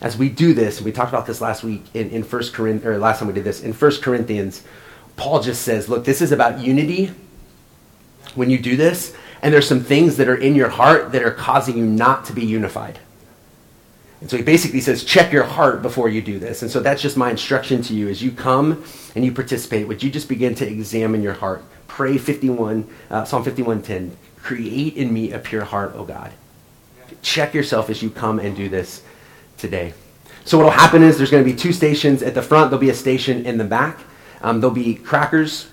As 0.00 0.16
we 0.16 0.28
do 0.28 0.52
this, 0.52 0.78
and 0.78 0.84
we 0.84 0.92
talked 0.92 1.10
about 1.10 1.26
this 1.26 1.40
last 1.40 1.64
week 1.64 1.82
in, 1.94 2.10
in 2.10 2.22
1 2.22 2.42
Corinthians, 2.52 2.84
or 2.84 2.98
last 2.98 3.18
time 3.18 3.28
we 3.28 3.34
did 3.34 3.44
this, 3.44 3.62
in 3.62 3.72
First 3.72 4.02
Corinthians, 4.02 4.62
Paul 5.16 5.40
just 5.40 5.62
says, 5.62 5.88
Look, 5.88 6.04
this 6.04 6.20
is 6.20 6.32
about 6.32 6.60
unity 6.60 7.12
when 8.34 8.50
you 8.50 8.58
do 8.58 8.76
this, 8.76 9.14
and 9.42 9.52
there's 9.52 9.66
some 9.66 9.80
things 9.80 10.18
that 10.18 10.28
are 10.28 10.36
in 10.36 10.54
your 10.54 10.68
heart 10.68 11.12
that 11.12 11.22
are 11.22 11.30
causing 11.30 11.78
you 11.78 11.86
not 11.86 12.26
to 12.26 12.32
be 12.32 12.44
unified. 12.44 12.98
And 14.20 14.30
so 14.30 14.36
he 14.36 14.42
basically 14.42 14.80
says, 14.80 15.04
check 15.04 15.30
your 15.30 15.44
heart 15.44 15.82
before 15.82 16.08
you 16.08 16.22
do 16.22 16.38
this. 16.38 16.62
And 16.62 16.70
so 16.70 16.80
that's 16.80 17.02
just 17.02 17.16
my 17.16 17.30
instruction 17.30 17.82
to 17.82 17.94
you 17.94 18.08
as 18.08 18.22
you 18.22 18.32
come 18.32 18.82
and 19.14 19.24
you 19.24 19.32
participate. 19.32 19.86
Would 19.88 20.02
you 20.02 20.10
just 20.10 20.28
begin 20.28 20.54
to 20.56 20.66
examine 20.66 21.22
your 21.22 21.34
heart? 21.34 21.62
Pray 21.86 22.16
51, 22.16 22.88
uh, 23.10 23.24
Psalm 23.24 23.44
51:10. 23.44 24.16
Create 24.42 24.96
in 24.96 25.12
me 25.12 25.32
a 25.32 25.38
pure 25.38 25.64
heart, 25.64 25.92
O 25.94 26.04
God. 26.04 26.32
Check 27.20 27.52
yourself 27.52 27.90
as 27.90 28.02
you 28.02 28.10
come 28.10 28.38
and 28.38 28.56
do 28.56 28.68
this 28.68 29.02
today. 29.56 29.94
So 30.44 30.58
what 30.58 30.64
will 30.64 30.70
happen 30.70 31.02
is 31.02 31.18
there's 31.18 31.30
going 31.30 31.44
to 31.44 31.50
be 31.50 31.56
two 31.56 31.72
stations 31.72 32.22
at 32.22 32.34
the 32.34 32.42
front. 32.42 32.70
There'll 32.70 32.80
be 32.80 32.90
a 32.90 32.94
station 32.94 33.46
in 33.46 33.58
the 33.58 33.64
back. 33.64 33.98
Um, 34.42 34.60
there'll 34.60 34.74
be 34.74 34.94
crackers 34.94 35.68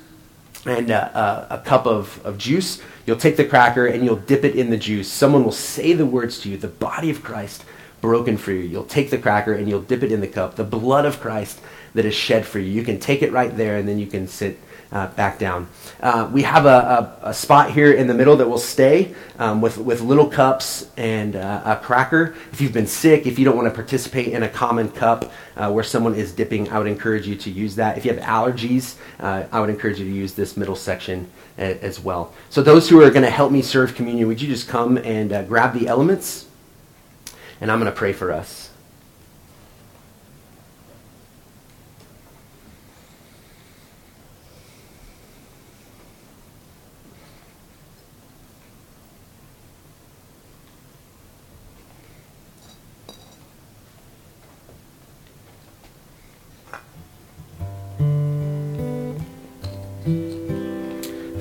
and 0.65 0.89
uh, 0.89 1.09
uh, 1.13 1.47
a 1.51 1.57
cup 1.59 1.85
of, 1.85 2.23
of 2.25 2.37
juice. 2.37 2.81
You'll 3.05 3.17
take 3.17 3.37
the 3.37 3.45
cracker 3.45 3.85
and 3.85 4.03
you'll 4.03 4.15
dip 4.15 4.43
it 4.43 4.55
in 4.55 4.69
the 4.69 4.77
juice. 4.77 5.11
Someone 5.11 5.43
will 5.43 5.51
say 5.51 5.93
the 5.93 6.05
words 6.05 6.39
to 6.39 6.49
you, 6.49 6.57
the 6.57 6.67
body 6.67 7.09
of 7.09 7.21
Christ 7.21 7.65
broken 8.01 8.37
for 8.37 8.51
you. 8.51 8.61
You'll 8.61 8.85
take 8.85 9.09
the 9.09 9.17
cracker 9.17 9.53
and 9.53 9.69
you'll 9.69 9.81
dip 9.81 10.03
it 10.03 10.11
in 10.11 10.21
the 10.21 10.27
cup, 10.27 10.55
the 10.55 10.63
blood 10.63 11.05
of 11.05 11.19
Christ 11.19 11.61
that 11.93 12.05
is 12.05 12.15
shed 12.15 12.45
for 12.45 12.59
you. 12.59 12.71
You 12.71 12.83
can 12.83 12.99
take 12.99 13.21
it 13.21 13.31
right 13.31 13.55
there 13.55 13.77
and 13.77 13.87
then 13.87 13.99
you 13.99 14.07
can 14.07 14.27
sit 14.27 14.59
uh, 14.93 15.07
back 15.07 15.39
down. 15.39 15.67
Uh, 15.99 16.29
we 16.31 16.43
have 16.43 16.65
a, 16.65 17.17
a, 17.23 17.29
a, 17.29 17.33
spot 17.33 17.71
here 17.71 17.91
in 17.91 18.05
the 18.05 18.13
middle 18.13 18.37
that 18.37 18.47
will 18.47 18.59
stay 18.59 19.13
um, 19.39 19.59
with, 19.59 19.77
with 19.77 20.01
little 20.01 20.27
cups 20.27 20.87
and 20.97 21.35
uh, 21.35 21.63
a 21.65 21.75
cracker. 21.77 22.35
If 22.51 22.61
you've 22.61 22.73
been 22.73 22.87
sick, 22.87 23.25
if 23.25 23.39
you 23.39 23.45
don't 23.45 23.57
want 23.57 23.67
to 23.67 23.73
participate 23.73 24.27
in 24.27 24.43
a 24.43 24.49
common 24.49 24.91
cup 24.91 25.31
uh, 25.57 25.71
where 25.71 25.83
someone 25.83 26.13
is 26.13 26.31
dipping, 26.31 26.69
I 26.69 26.77
would 26.77 26.87
encourage 26.87 27.27
you 27.27 27.35
to 27.37 27.49
use 27.49 27.75
that. 27.75 27.97
If 27.97 28.05
you 28.05 28.13
have 28.13 28.21
allergies, 28.21 28.97
uh, 29.19 29.45
I 29.51 29.59
would 29.59 29.71
encourage 29.71 29.99
you 29.99 30.05
to 30.05 30.13
use 30.13 30.33
this 30.33 30.55
middle 30.55 30.75
section 30.75 31.27
a, 31.57 31.83
as 31.83 31.99
well. 31.99 32.31
So, 32.51 32.61
those 32.61 32.87
who 32.87 33.01
are 33.01 33.09
going 33.09 33.23
to 33.23 33.31
help 33.31 33.51
me 33.51 33.63
serve 33.63 33.95
communion, 33.95 34.27
would 34.27 34.41
you 34.41 34.47
just 34.47 34.67
come 34.67 34.97
and 34.97 35.47
grab 35.47 35.73
the 35.73 35.87
elements? 35.87 36.45
And 37.59 37.71
I'm 37.71 37.79
going 37.79 37.91
to 37.91 37.97
pray 37.97 38.13
for 38.13 38.31
us. 38.31 38.72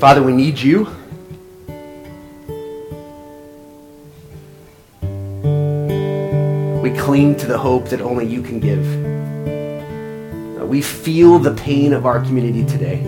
Father, 0.03 0.21
we 0.21 0.33
need 0.33 0.59
you. 0.59 0.89
We 6.83 6.91
cling 6.99 7.37
to 7.37 7.47
the 7.47 7.57
hope 7.57 7.85
that 7.91 8.01
only 8.01 8.27
you 8.27 8.43
can 8.43 8.59
give. 8.59 8.85
Uh, 10.61 10.67
we 10.67 10.83
feel 10.83 11.39
the 11.39 11.55
pain 11.55 11.93
of 11.93 12.05
our 12.05 12.19
community 12.19 12.65
today 12.65 12.99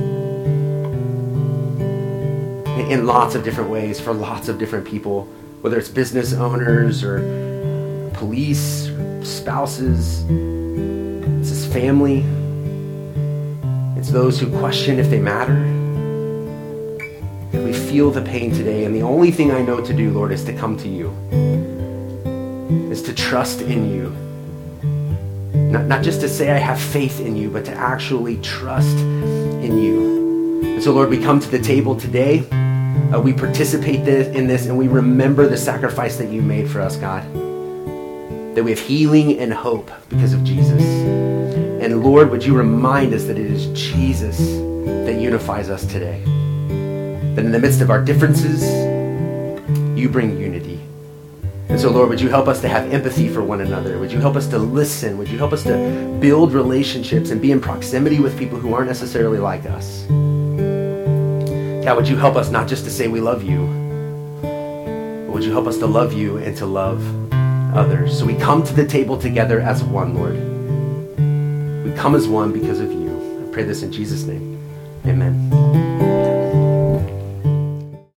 in 2.88 3.06
lots 3.06 3.34
of 3.34 3.42
different 3.42 3.70
ways 3.70 3.98
for 3.98 4.14
lots 4.14 4.48
of 4.48 4.60
different 4.60 4.86
people, 4.86 5.24
whether 5.62 5.76
it's 5.76 5.88
business 5.88 6.32
owners 6.32 7.02
or 7.02 7.18
police, 8.14 8.86
or 8.86 9.24
spouses, 9.24 10.22
it's 11.40 11.48
his 11.48 11.66
family, 11.66 12.20
it's 13.98 14.10
those 14.10 14.38
who 14.38 14.48
question 14.60 15.00
if 15.00 15.10
they 15.10 15.18
matter 15.18 15.83
feel 17.94 18.10
the 18.10 18.22
pain 18.22 18.52
today. 18.52 18.84
And 18.84 18.92
the 18.92 19.02
only 19.02 19.30
thing 19.30 19.52
I 19.52 19.62
know 19.62 19.80
to 19.80 19.94
do, 19.94 20.10
Lord, 20.10 20.32
is 20.32 20.42
to 20.46 20.52
come 20.52 20.76
to 20.78 20.88
you, 20.88 21.10
is 22.90 23.02
to 23.02 23.14
trust 23.14 23.60
in 23.60 23.88
you. 23.88 24.10
Not, 25.70 25.84
not 25.84 26.02
just 26.02 26.20
to 26.22 26.28
say 26.28 26.50
I 26.50 26.58
have 26.58 26.80
faith 26.80 27.20
in 27.20 27.36
you, 27.36 27.50
but 27.50 27.64
to 27.66 27.72
actually 27.72 28.38
trust 28.38 28.96
in 28.98 29.78
you. 29.78 30.62
And 30.64 30.82
so, 30.82 30.92
Lord, 30.92 31.08
we 31.08 31.22
come 31.22 31.38
to 31.38 31.48
the 31.48 31.60
table 31.60 31.94
today. 31.94 32.40
Uh, 33.12 33.20
we 33.20 33.32
participate 33.32 34.04
this, 34.04 34.26
in 34.34 34.48
this 34.48 34.66
and 34.66 34.76
we 34.76 34.88
remember 34.88 35.46
the 35.46 35.56
sacrifice 35.56 36.16
that 36.16 36.30
you 36.30 36.42
made 36.42 36.68
for 36.68 36.80
us, 36.80 36.96
God. 36.96 37.22
That 38.56 38.64
we 38.64 38.70
have 38.70 38.80
healing 38.80 39.38
and 39.38 39.52
hope 39.52 39.88
because 40.08 40.32
of 40.32 40.42
Jesus. 40.42 40.82
And 40.82 42.02
Lord, 42.02 42.30
would 42.30 42.44
you 42.44 42.56
remind 42.56 43.14
us 43.14 43.24
that 43.26 43.38
it 43.38 43.46
is 43.46 43.66
Jesus 43.78 44.38
that 45.06 45.20
unifies 45.20 45.70
us 45.70 45.86
today? 45.86 46.24
That 47.34 47.44
in 47.44 47.52
the 47.52 47.58
midst 47.58 47.80
of 47.80 47.90
our 47.90 48.02
differences, 48.02 48.62
you 49.98 50.08
bring 50.08 50.38
unity. 50.38 50.80
And 51.68 51.80
so, 51.80 51.90
Lord, 51.90 52.08
would 52.08 52.20
you 52.20 52.28
help 52.28 52.46
us 52.46 52.60
to 52.60 52.68
have 52.68 52.92
empathy 52.92 53.28
for 53.28 53.42
one 53.42 53.60
another? 53.60 53.98
Would 53.98 54.12
you 54.12 54.20
help 54.20 54.36
us 54.36 54.46
to 54.48 54.58
listen? 54.58 55.18
Would 55.18 55.28
you 55.28 55.38
help 55.38 55.52
us 55.52 55.64
to 55.64 56.18
build 56.20 56.52
relationships 56.52 57.30
and 57.30 57.40
be 57.40 57.50
in 57.50 57.60
proximity 57.60 58.20
with 58.20 58.38
people 58.38 58.58
who 58.58 58.74
aren't 58.74 58.86
necessarily 58.86 59.38
like 59.38 59.66
us? 59.66 60.04
God, 61.84 61.96
would 61.96 62.08
you 62.08 62.16
help 62.16 62.36
us 62.36 62.50
not 62.50 62.68
just 62.68 62.84
to 62.84 62.90
say 62.90 63.08
we 63.08 63.20
love 63.20 63.42
you, 63.42 63.66
but 65.26 65.32
would 65.32 65.44
you 65.44 65.52
help 65.52 65.66
us 65.66 65.78
to 65.78 65.86
love 65.86 66.12
you 66.12 66.36
and 66.36 66.56
to 66.58 66.66
love 66.66 67.02
others? 67.74 68.18
So 68.18 68.24
we 68.24 68.34
come 68.36 68.62
to 68.62 68.72
the 68.72 68.86
table 68.86 69.18
together 69.18 69.60
as 69.60 69.82
one, 69.82 70.14
Lord. 70.14 70.36
We 71.84 71.92
come 71.96 72.14
as 72.14 72.28
one 72.28 72.52
because 72.52 72.78
of 72.78 72.92
you. 72.92 73.44
I 73.46 73.52
pray 73.52 73.64
this 73.64 73.82
in 73.82 73.90
Jesus' 73.90 74.24
name. 74.24 74.60
Amen. 75.06 75.53